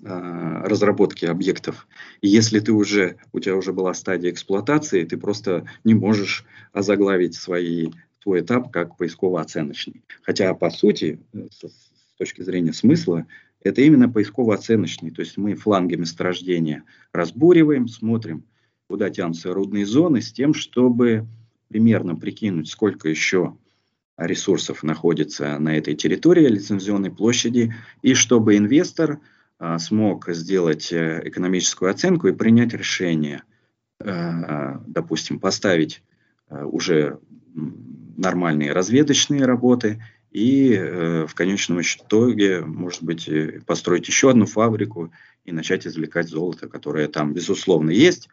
разработки 0.01 1.25
объектов. 1.25 1.87
И 2.21 2.27
если 2.27 2.59
ты 2.59 2.71
уже, 2.71 3.17
у 3.31 3.39
тебя 3.39 3.55
уже 3.55 3.73
была 3.73 3.93
стадия 3.93 4.31
эксплуатации, 4.31 5.05
ты 5.05 5.17
просто 5.17 5.65
не 5.83 5.93
можешь 5.93 6.45
озаглавить 6.73 7.35
свои, 7.35 7.91
свой 8.21 8.41
этап 8.41 8.71
как 8.71 8.97
поисково-оценочный. 8.97 10.03
Хотя, 10.21 10.53
по 10.53 10.69
сути, 10.69 11.19
с, 11.33 11.67
с 11.67 12.17
точки 12.17 12.41
зрения 12.41 12.73
смысла, 12.73 13.25
это 13.61 13.81
именно 13.81 14.09
поисково-оценочный. 14.09 15.11
То 15.11 15.21
есть 15.21 15.37
мы 15.37 15.55
фланги 15.55 15.95
месторождения 15.95 16.83
разбуриваем, 17.11 17.87
смотрим, 17.87 18.43
куда 18.87 19.09
тянутся 19.09 19.53
рудные 19.53 19.85
зоны, 19.85 20.21
с 20.21 20.31
тем, 20.31 20.53
чтобы 20.53 21.27
примерно 21.67 22.15
прикинуть, 22.15 22.69
сколько 22.69 23.09
еще 23.09 23.57
ресурсов 24.17 24.83
находится 24.83 25.57
на 25.59 25.77
этой 25.77 25.95
территории 25.95 26.47
лицензионной 26.47 27.11
площади, 27.11 27.73
и 28.01 28.13
чтобы 28.13 28.55
инвестор 28.55 29.13
а, 29.13 29.34
смог 29.79 30.29
сделать 30.29 30.91
э, 30.91 31.21
экономическую 31.25 31.91
оценку 31.91 32.27
и 32.27 32.33
принять 32.33 32.73
решение, 32.73 33.43
а, 33.99 34.81
допустим, 34.85 35.39
поставить 35.39 36.03
а, 36.49 36.65
уже 36.65 37.19
нормальные 38.17 38.73
разведочные 38.73 39.45
работы 39.45 40.03
и 40.31 40.73
э, 40.73 41.25
в 41.25 41.33
конечном 41.33 41.79
итоге, 41.81 42.59
может 42.59 43.03
быть, 43.03 43.29
построить 43.65 44.07
еще 44.07 44.31
одну 44.31 44.45
фабрику 44.45 45.13
и 45.45 45.53
начать 45.53 45.87
извлекать 45.87 46.27
золото, 46.27 46.67
которое 46.67 47.07
там, 47.07 47.33
безусловно, 47.33 47.91
есть. 47.91 48.27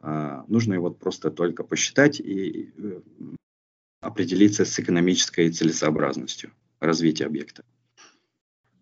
Э, 0.00 0.42
нужно 0.48 0.74
его 0.74 0.90
просто 0.90 1.30
только 1.30 1.62
посчитать 1.62 2.20
и 2.20 2.72
э, 2.76 3.00
определиться 4.00 4.64
с 4.64 4.78
экономической 4.78 5.50
целесообразностью 5.50 6.52
развития 6.80 7.26
объекта. 7.26 7.64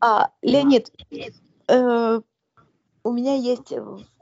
А, 0.01 0.31
Леонид, 0.43 0.91
э, 1.11 1.31
у 3.03 3.13
меня 3.13 3.35
есть 3.35 3.73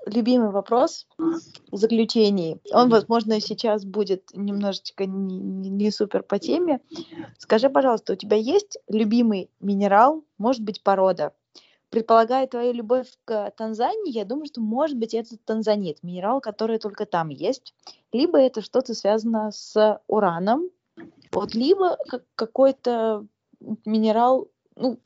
любимый 0.07 0.51
вопрос 0.51 1.07
в 1.19 1.77
заключении. 1.77 2.61
Он, 2.73 2.89
возможно, 2.89 3.41
сейчас 3.41 3.85
будет 3.85 4.31
немножечко 4.33 5.07
не, 5.07 5.69
не 5.69 5.91
супер 5.91 6.23
по 6.23 6.39
теме. 6.39 6.81
Скажи, 7.39 7.69
пожалуйста, 7.69 8.15
у 8.15 8.17
тебя 8.17 8.37
есть 8.37 8.79
любимый 8.89 9.51
минерал, 9.61 10.25
может 10.39 10.63
быть, 10.63 10.83
порода? 10.83 11.33
Предполагая 11.91 12.47
твою 12.47 12.75
любовь 12.75 13.09
к 13.25 13.51
Танзании, 13.57 14.13
я 14.13 14.27
думаю, 14.27 14.47
что 14.47 14.61
может 14.61 14.99
быть 14.99 15.15
это 15.15 15.39
танзанит, 15.39 16.03
минерал, 16.03 16.41
который 16.41 16.79
только 16.79 17.07
там 17.07 17.31
есть. 17.31 17.75
Либо 18.13 18.39
это 18.39 18.61
что-то 18.61 18.93
связано 18.95 19.51
с 19.53 20.01
ураном, 20.07 20.69
вот, 21.33 21.55
либо 21.55 21.97
какой-то 22.35 23.27
минерал, 23.87 24.49
ну, 24.77 24.99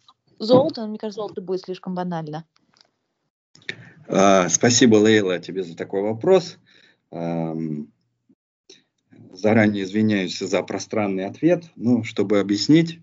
золото, 0.45 0.83
но 0.83 0.89
мне 0.89 0.99
кажется, 0.99 1.21
золото 1.21 1.41
будет 1.41 1.63
слишком 1.63 1.95
банально. 1.95 2.45
А, 4.09 4.49
спасибо, 4.49 4.97
Лейла, 4.97 5.39
тебе 5.39 5.63
за 5.63 5.77
такой 5.77 6.03
вопрос. 6.03 6.59
Заранее 9.33 9.85
извиняюсь 9.85 10.39
за 10.39 10.63
пространный 10.63 11.27
ответ, 11.27 11.65
но 11.77 12.03
чтобы 12.05 12.41
объяснить, 12.41 13.01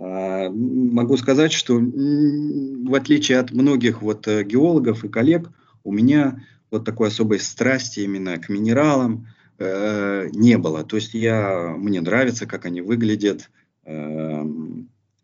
а, 0.00 0.48
могу 0.50 1.16
сказать, 1.16 1.52
что 1.52 1.74
в 1.74 2.94
отличие 2.94 3.38
от 3.38 3.52
многих 3.52 4.02
вот 4.02 4.26
э, 4.26 4.42
геологов 4.44 5.04
и 5.04 5.08
коллег, 5.08 5.50
у 5.84 5.92
меня 5.92 6.42
вот 6.70 6.84
такой 6.84 7.08
особой 7.08 7.38
страсти 7.38 8.00
именно 8.00 8.38
к 8.38 8.48
минералам 8.48 9.26
э, 9.58 10.28
не 10.32 10.56
было. 10.56 10.84
То 10.84 10.96
есть 10.96 11.12
я, 11.12 11.74
мне 11.76 12.00
нравится, 12.00 12.46
как 12.46 12.64
они 12.64 12.80
выглядят, 12.80 13.50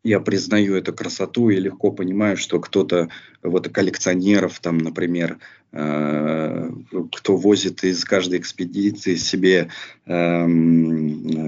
я 0.07 0.21
признаю 0.21 0.77
эту 0.77 0.93
красоту 0.93 1.51
и 1.51 1.57
легко 1.57 1.91
понимаю, 1.91 2.37
что 2.37 2.61
кто-то, 2.61 3.09
вот 3.43 3.69
коллекционеров 3.69 4.61
там, 4.61 4.79
например, 4.79 5.39
э, 5.73 6.71
кто 7.13 7.37
возит 7.37 7.83
из 7.83 8.05
каждой 8.05 8.39
экспедиции 8.39 9.17
себе 9.17 9.69
э, 10.07 10.45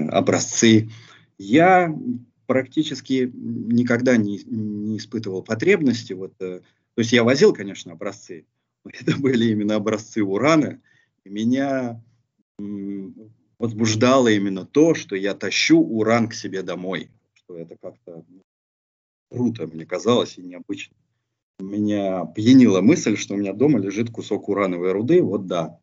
образцы. 0.09 0.89
Я 1.37 1.95
практически 2.47 3.31
никогда 3.33 4.17
не, 4.17 4.43
не 4.43 4.97
испытывал 4.97 5.41
потребности. 5.41 6.11
Вот, 6.11 6.33
э, 6.41 6.59
то 6.59 6.99
есть 6.99 7.13
я 7.13 7.23
возил, 7.23 7.53
конечно, 7.53 7.93
образцы. 7.93 8.45
Это 8.83 9.17
были 9.17 9.51
именно 9.51 9.75
образцы 9.75 10.21
урана. 10.21 10.81
И 11.23 11.29
меня 11.29 12.01
возбуждало 13.57 14.27
именно 14.27 14.65
то, 14.65 14.95
что 14.95 15.15
я 15.15 15.33
тащу 15.33 15.79
уран 15.79 16.27
к 16.27 16.33
себе 16.33 16.61
домой. 16.61 17.09
Что 17.33 17.57
это 17.57 17.77
как-то 17.81 18.23
круто, 19.29 19.67
мне 19.67 19.85
казалось, 19.85 20.37
и 20.37 20.41
необычно. 20.41 20.95
Меня 21.59 22.25
пьянила 22.25 22.81
мысль, 22.81 23.17
что 23.17 23.33
у 23.33 23.37
меня 23.37 23.53
дома 23.53 23.79
лежит 23.79 24.09
кусок 24.09 24.49
урановой 24.49 24.91
руды. 24.91 25.21
Вот 25.21 25.45
да, 25.45 25.77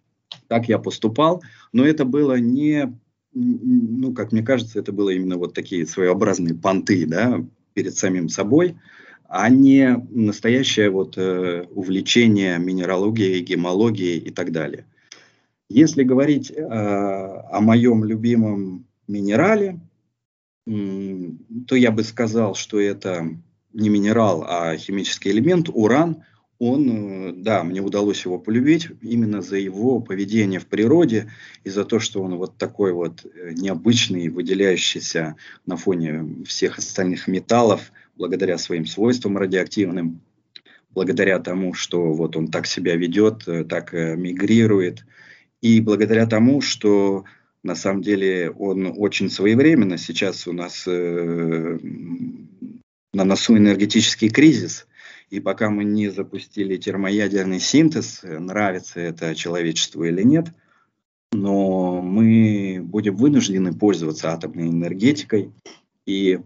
так 0.48 0.68
я 0.68 0.78
поступал. 0.78 1.42
Но 1.72 1.84
это 1.84 2.04
было 2.04 2.38
не, 2.38 2.98
ну, 3.32 4.14
как 4.14 4.32
мне 4.32 4.42
кажется, 4.42 4.78
это 4.78 4.92
было 4.92 5.10
именно 5.10 5.36
вот 5.36 5.54
такие 5.54 5.86
своеобразные 5.86 6.54
понты, 6.54 7.06
да, 7.06 7.44
перед 7.74 7.96
самим 7.96 8.30
собой, 8.30 8.76
а 9.28 9.50
не 9.50 10.02
настоящее 10.10 10.88
вот 10.88 11.18
э, 11.18 11.66
увлечение 11.70 12.58
минералогией, 12.58 13.42
гемологией 13.42 14.18
и 14.18 14.30
так 14.30 14.52
далее. 14.52 14.86
Если 15.68 16.04
говорить 16.04 16.50
э, 16.50 16.62
о 16.62 17.60
моем 17.60 18.04
любимом 18.04 18.86
минерале, 19.08 19.80
то 20.66 21.76
я 21.76 21.90
бы 21.92 22.02
сказал, 22.02 22.54
что 22.54 22.80
это 22.80 23.28
не 23.72 23.88
минерал, 23.88 24.44
а 24.48 24.76
химический 24.76 25.30
элемент, 25.30 25.68
уран. 25.72 26.24
Он, 26.58 26.88
э, 26.88 27.32
да, 27.36 27.62
мне 27.62 27.82
удалось 27.82 28.24
его 28.24 28.38
полюбить 28.38 28.88
именно 29.02 29.42
за 29.42 29.58
его 29.58 30.00
поведение 30.00 30.58
в 30.58 30.66
природе 30.66 31.30
и 31.64 31.68
за 31.68 31.84
то, 31.84 32.00
что 32.00 32.22
он 32.22 32.36
вот 32.36 32.56
такой 32.56 32.94
вот 32.94 33.26
э, 33.26 33.52
необычный, 33.52 34.28
выделяющийся 34.28 35.36
на 35.66 35.76
фоне 35.76 36.44
всех 36.46 36.78
остальных 36.78 37.28
металлов, 37.28 37.92
благодаря 38.16 38.56
своим 38.56 38.86
свойствам 38.86 39.36
радиоактивным, 39.36 40.22
благодаря 40.90 41.38
тому, 41.38 41.74
что 41.74 42.14
вот 42.14 42.36
он 42.36 42.48
так 42.48 42.66
себя 42.66 42.96
ведет, 42.96 43.46
э, 43.46 43.64
так 43.64 43.92
мигрирует, 43.92 45.04
и 45.60 45.82
благодаря 45.82 46.26
тому, 46.26 46.62
что 46.62 47.24
на 47.66 47.74
самом 47.74 48.00
деле 48.00 48.50
он 48.50 48.94
очень 48.96 49.28
своевременно. 49.28 49.98
Сейчас 49.98 50.46
у 50.46 50.52
нас 50.52 50.84
э, 50.86 51.78
на 53.12 53.24
носу 53.24 53.56
энергетический 53.56 54.28
кризис. 54.28 54.86
И 55.30 55.40
пока 55.40 55.68
мы 55.68 55.82
не 55.82 56.08
запустили 56.08 56.76
термоядерный 56.76 57.58
синтез, 57.58 58.20
нравится 58.22 59.00
это 59.00 59.34
человечеству 59.34 60.04
или 60.04 60.22
нет, 60.22 60.46
но 61.32 62.00
мы 62.00 62.80
будем 62.80 63.16
вынуждены 63.16 63.74
пользоваться 63.74 64.32
атомной 64.32 64.68
энергетикой. 64.68 65.50
И 66.06 66.38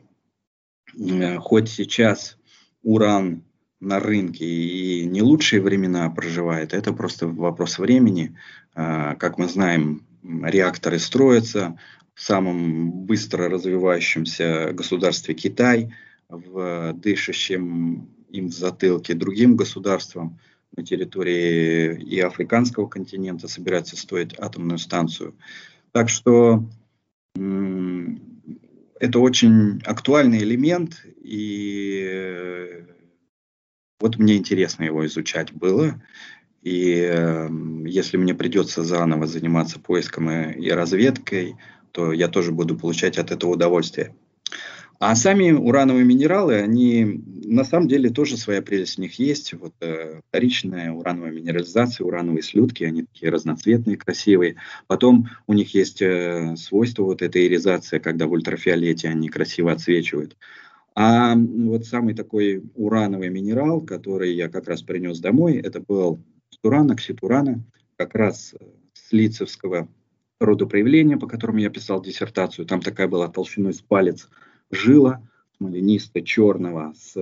э, 0.98 1.36
хоть 1.36 1.68
сейчас 1.68 2.38
уран 2.82 3.44
на 3.78 4.00
рынке 4.00 4.46
и 4.46 5.04
не 5.04 5.20
лучшие 5.20 5.60
времена 5.60 6.08
проживает, 6.08 6.72
это 6.72 6.94
просто 6.94 7.28
вопрос 7.28 7.78
времени. 7.78 8.34
Э, 8.74 9.16
как 9.16 9.36
мы 9.36 9.48
знаем, 9.48 10.06
реакторы 10.22 10.98
строятся 10.98 11.78
в 12.14 12.22
самом 12.22 12.92
быстро 12.92 13.48
развивающемся 13.48 14.72
государстве 14.72 15.34
Китай, 15.34 15.94
в 16.28 16.92
дышащем 16.94 18.08
им 18.28 18.48
в 18.48 18.52
затылке 18.52 19.14
другим 19.14 19.56
государствам 19.56 20.38
на 20.76 20.84
территории 20.84 22.00
и 22.00 22.20
африканского 22.20 22.86
континента 22.86 23.48
собирается 23.48 23.96
строить 23.96 24.38
атомную 24.38 24.78
станцию. 24.78 25.34
Так 25.92 26.08
что 26.08 26.64
это 27.34 29.18
очень 29.18 29.80
актуальный 29.84 30.38
элемент, 30.38 31.04
и 31.22 32.84
вот 33.98 34.18
мне 34.18 34.36
интересно 34.36 34.84
его 34.84 35.04
изучать 35.06 35.52
было. 35.52 36.00
И 36.62 37.08
э, 37.10 37.48
если 37.86 38.16
мне 38.16 38.34
придется 38.34 38.84
заново 38.84 39.26
заниматься 39.26 39.80
поиском 39.80 40.30
и, 40.30 40.52
и 40.60 40.70
разведкой, 40.70 41.56
то 41.92 42.12
я 42.12 42.28
тоже 42.28 42.52
буду 42.52 42.76
получать 42.76 43.18
от 43.18 43.30
этого 43.30 43.52
удовольствие. 43.52 44.14
А 44.98 45.16
сами 45.16 45.50
урановые 45.50 46.04
минералы, 46.04 46.56
они 46.56 47.22
на 47.26 47.64
самом 47.64 47.88
деле 47.88 48.10
тоже 48.10 48.36
своя 48.36 48.60
прелесть 48.60 48.98
у 48.98 49.02
них 49.02 49.18
есть. 49.18 49.54
Вот 49.54 49.72
э, 49.80 50.20
вторичная 50.28 50.92
урановая 50.92 51.30
минерализация, 51.32 52.04
урановые 52.04 52.42
слюдки, 52.42 52.84
они 52.84 53.04
такие 53.04 53.32
разноцветные, 53.32 53.96
красивые. 53.96 54.56
Потом 54.88 55.28
у 55.46 55.54
них 55.54 55.72
есть 55.74 56.02
э, 56.02 56.54
свойство 56.56 57.04
вот 57.04 57.22
этой 57.22 57.46
иризация, 57.46 57.98
когда 57.98 58.26
в 58.26 58.32
ультрафиолете 58.32 59.08
они 59.08 59.30
красиво 59.30 59.72
отсвечивают. 59.72 60.36
А 60.94 61.34
вот 61.34 61.86
самый 61.86 62.14
такой 62.14 62.62
урановый 62.74 63.30
минерал, 63.30 63.80
который 63.80 64.34
я 64.34 64.50
как 64.50 64.68
раз 64.68 64.82
принес 64.82 65.18
домой, 65.18 65.56
это 65.56 65.80
был 65.80 66.20
стуран, 66.60 66.90
оксид 66.90 67.22
урана, 67.22 67.62
как 67.96 68.14
раз 68.14 68.54
с 68.92 69.12
лицевского 69.12 69.88
рода 70.38 70.66
проявления, 70.66 71.16
по 71.16 71.26
которому 71.26 71.58
я 71.58 71.70
писал 71.70 72.02
диссертацию. 72.02 72.66
Там 72.66 72.82
такая 72.82 73.08
была 73.08 73.28
толщиной 73.28 73.72
с 73.72 73.80
палец 73.80 74.28
жила 74.70 75.26
смоленисто-черного 75.56 76.94
с, 76.96 77.14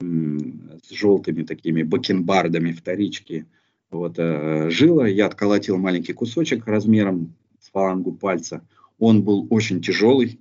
с 0.00 0.90
желтыми 0.90 1.42
такими 1.42 1.82
бакенбардами 1.82 2.72
вторички. 2.72 3.46
Вот, 3.90 4.14
э, 4.18 4.70
жила, 4.70 5.06
я 5.06 5.26
отколотил 5.26 5.76
маленький 5.76 6.14
кусочек 6.14 6.66
размером 6.66 7.34
с 7.60 7.70
фалангу 7.70 8.12
пальца. 8.12 8.66
Он 8.98 9.22
был 9.22 9.46
очень 9.50 9.82
тяжелый, 9.82 10.40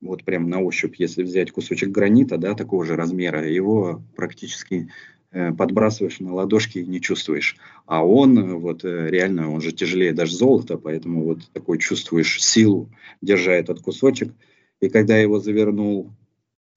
вот 0.00 0.24
прям 0.24 0.48
на 0.48 0.60
ощупь, 0.60 0.96
если 0.96 1.22
взять 1.22 1.50
кусочек 1.50 1.90
гранита, 1.90 2.38
да, 2.38 2.54
такого 2.54 2.84
же 2.84 2.94
размера, 2.96 3.46
его 3.48 4.02
практически 4.16 4.74
э, 4.74 5.13
подбрасываешь 5.34 6.20
на 6.20 6.32
ладошки 6.32 6.78
и 6.78 6.86
не 6.86 7.00
чувствуешь. 7.00 7.56
А 7.86 8.06
он 8.06 8.38
э, 8.38 8.54
вот 8.54 8.84
э, 8.84 9.08
реально, 9.08 9.50
он 9.50 9.60
же 9.60 9.72
тяжелее 9.72 10.12
даже 10.12 10.36
золота, 10.36 10.78
поэтому 10.78 11.24
вот 11.24 11.50
такой 11.52 11.78
чувствуешь 11.78 12.42
силу, 12.42 12.88
держа 13.20 13.52
этот 13.52 13.80
кусочек. 13.80 14.32
И 14.80 14.88
когда 14.88 15.16
я 15.16 15.22
его 15.22 15.40
завернул 15.40 16.12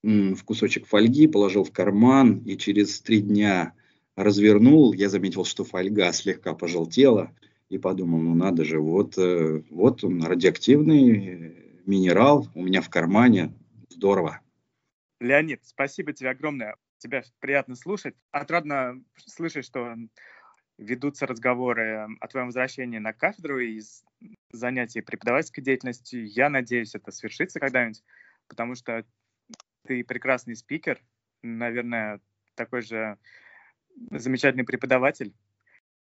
в 0.03 0.43
кусочек 0.43 0.85
фольги, 0.85 1.27
положил 1.27 1.63
в 1.63 1.71
карман 1.71 2.37
и 2.45 2.55
через 2.57 3.01
три 3.01 3.21
дня 3.21 3.73
развернул, 4.15 4.93
я 4.93 5.09
заметил, 5.09 5.43
что 5.43 5.63
фольга 5.65 6.11
слегка 6.13 6.53
пожелтела 6.53 7.31
и 7.69 7.77
подумал, 7.77 8.19
ну 8.19 8.33
надо 8.33 8.63
же, 8.63 8.79
вот, 8.79 9.15
вот 9.17 10.03
он 10.03 10.23
радиоактивный 10.23 11.81
минерал 11.85 12.47
у 12.53 12.63
меня 12.63 12.81
в 12.81 12.89
кармане, 12.89 13.53
здорово. 13.89 14.39
Леонид, 15.19 15.61
спасибо 15.63 16.13
тебе 16.13 16.29
огромное. 16.29 16.75
Тебя 16.99 17.23
приятно 17.39 17.75
слушать. 17.75 18.15
Отрадно 18.31 19.01
слышать, 19.25 19.65
что 19.65 19.95
ведутся 20.77 21.25
разговоры 21.25 22.07
о 22.19 22.27
твоем 22.27 22.47
возвращении 22.47 22.99
на 22.99 23.13
кафедру 23.13 23.59
и 23.59 23.81
занятии 24.51 24.99
преподавательской 24.99 25.63
деятельностью. 25.63 26.27
Я 26.27 26.49
надеюсь, 26.49 26.95
это 26.95 27.11
свершится 27.11 27.59
когда-нибудь, 27.59 28.03
потому 28.47 28.75
что 28.75 29.05
ты 29.85 30.03
прекрасный 30.03 30.55
спикер, 30.55 31.01
наверное, 31.41 32.19
такой 32.55 32.81
же 32.81 33.17
замечательный 34.11 34.65
преподаватель. 34.65 35.33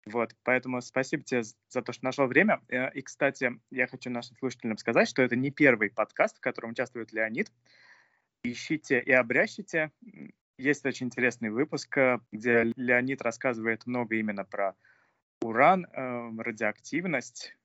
Вот, 0.06 0.36
поэтому 0.42 0.82
спасибо 0.82 1.24
тебе 1.24 1.42
за 1.42 1.82
то, 1.82 1.92
что 1.92 2.04
нашел 2.04 2.26
время. 2.26 2.60
Э, 2.68 2.92
и, 2.92 3.00
кстати, 3.00 3.58
я 3.70 3.86
хочу 3.86 4.10
нашим 4.10 4.36
слушателям 4.36 4.76
сказать, 4.76 5.08
что 5.08 5.22
это 5.22 5.34
не 5.34 5.50
первый 5.50 5.90
подкаст, 5.90 6.36
в 6.36 6.40
котором 6.40 6.70
участвует 6.70 7.12
Леонид. 7.12 7.50
Ищите 8.42 9.00
и 9.00 9.12
обрящите. 9.12 9.90
Есть 10.56 10.86
очень 10.86 11.06
интересный 11.06 11.50
выпуск, 11.50 11.96
э, 11.98 12.20
где 12.32 12.72
Леонид 12.76 13.22
рассказывает 13.22 13.86
много 13.86 14.16
именно 14.16 14.44
про 14.44 14.74
уран, 15.40 15.86
э, 15.86 16.30
радиоактивность, 16.38 17.56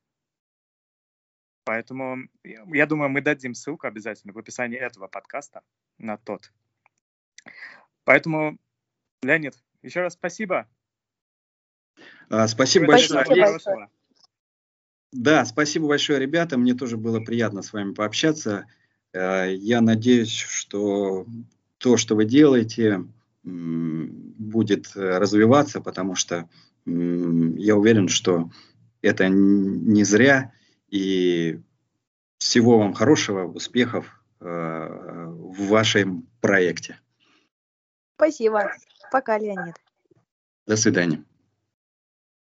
Поэтому 1.69 2.17
я 2.43 2.87
думаю, 2.87 3.11
мы 3.11 3.21
дадим 3.21 3.53
ссылку 3.53 3.85
обязательно 3.85 4.33
в 4.33 4.39
описании 4.39 4.79
этого 4.79 5.07
подкаста 5.07 5.61
на 5.99 6.17
тот. 6.17 6.51
Поэтому, 8.05 8.57
Леонид, 9.21 9.53
еще 9.83 10.01
раз 10.01 10.13
спасибо. 10.13 10.67
А, 12.27 12.47
спасибо 12.47 12.87
большое. 12.87 13.23
большое. 13.23 13.87
Да, 15.11 15.45
спасибо 15.45 15.87
большое, 15.89 16.17
ребята. 16.17 16.57
Мне 16.57 16.73
тоже 16.73 16.97
было 16.97 17.19
приятно 17.19 17.61
с 17.61 17.71
вами 17.71 17.93
пообщаться. 17.93 18.65
Э, 19.13 19.53
я 19.53 19.81
надеюсь, 19.81 20.33
что 20.33 21.27
то, 21.79 21.97
что 21.97 22.15
вы 22.15 22.25
делаете, 22.25 23.03
будет 23.43 24.91
развиваться, 24.95 25.81
потому 25.81 26.15
что 26.15 26.47
я 26.85 27.75
уверен, 27.75 28.07
что 28.07 28.51
это 29.01 29.27
не 29.29 30.03
зря, 30.03 30.53
и 30.89 31.59
всего 32.37 32.79
вам 32.79 32.93
хорошего, 32.93 33.45
успехов 33.45 34.23
э, 34.39 34.45
в 34.45 35.67
вашем 35.67 36.27
проекте. 36.41 36.99
Спасибо. 38.15 38.71
Пока, 39.11 39.37
Леонид. 39.37 39.75
До 40.65 40.75
свидания. 40.75 41.23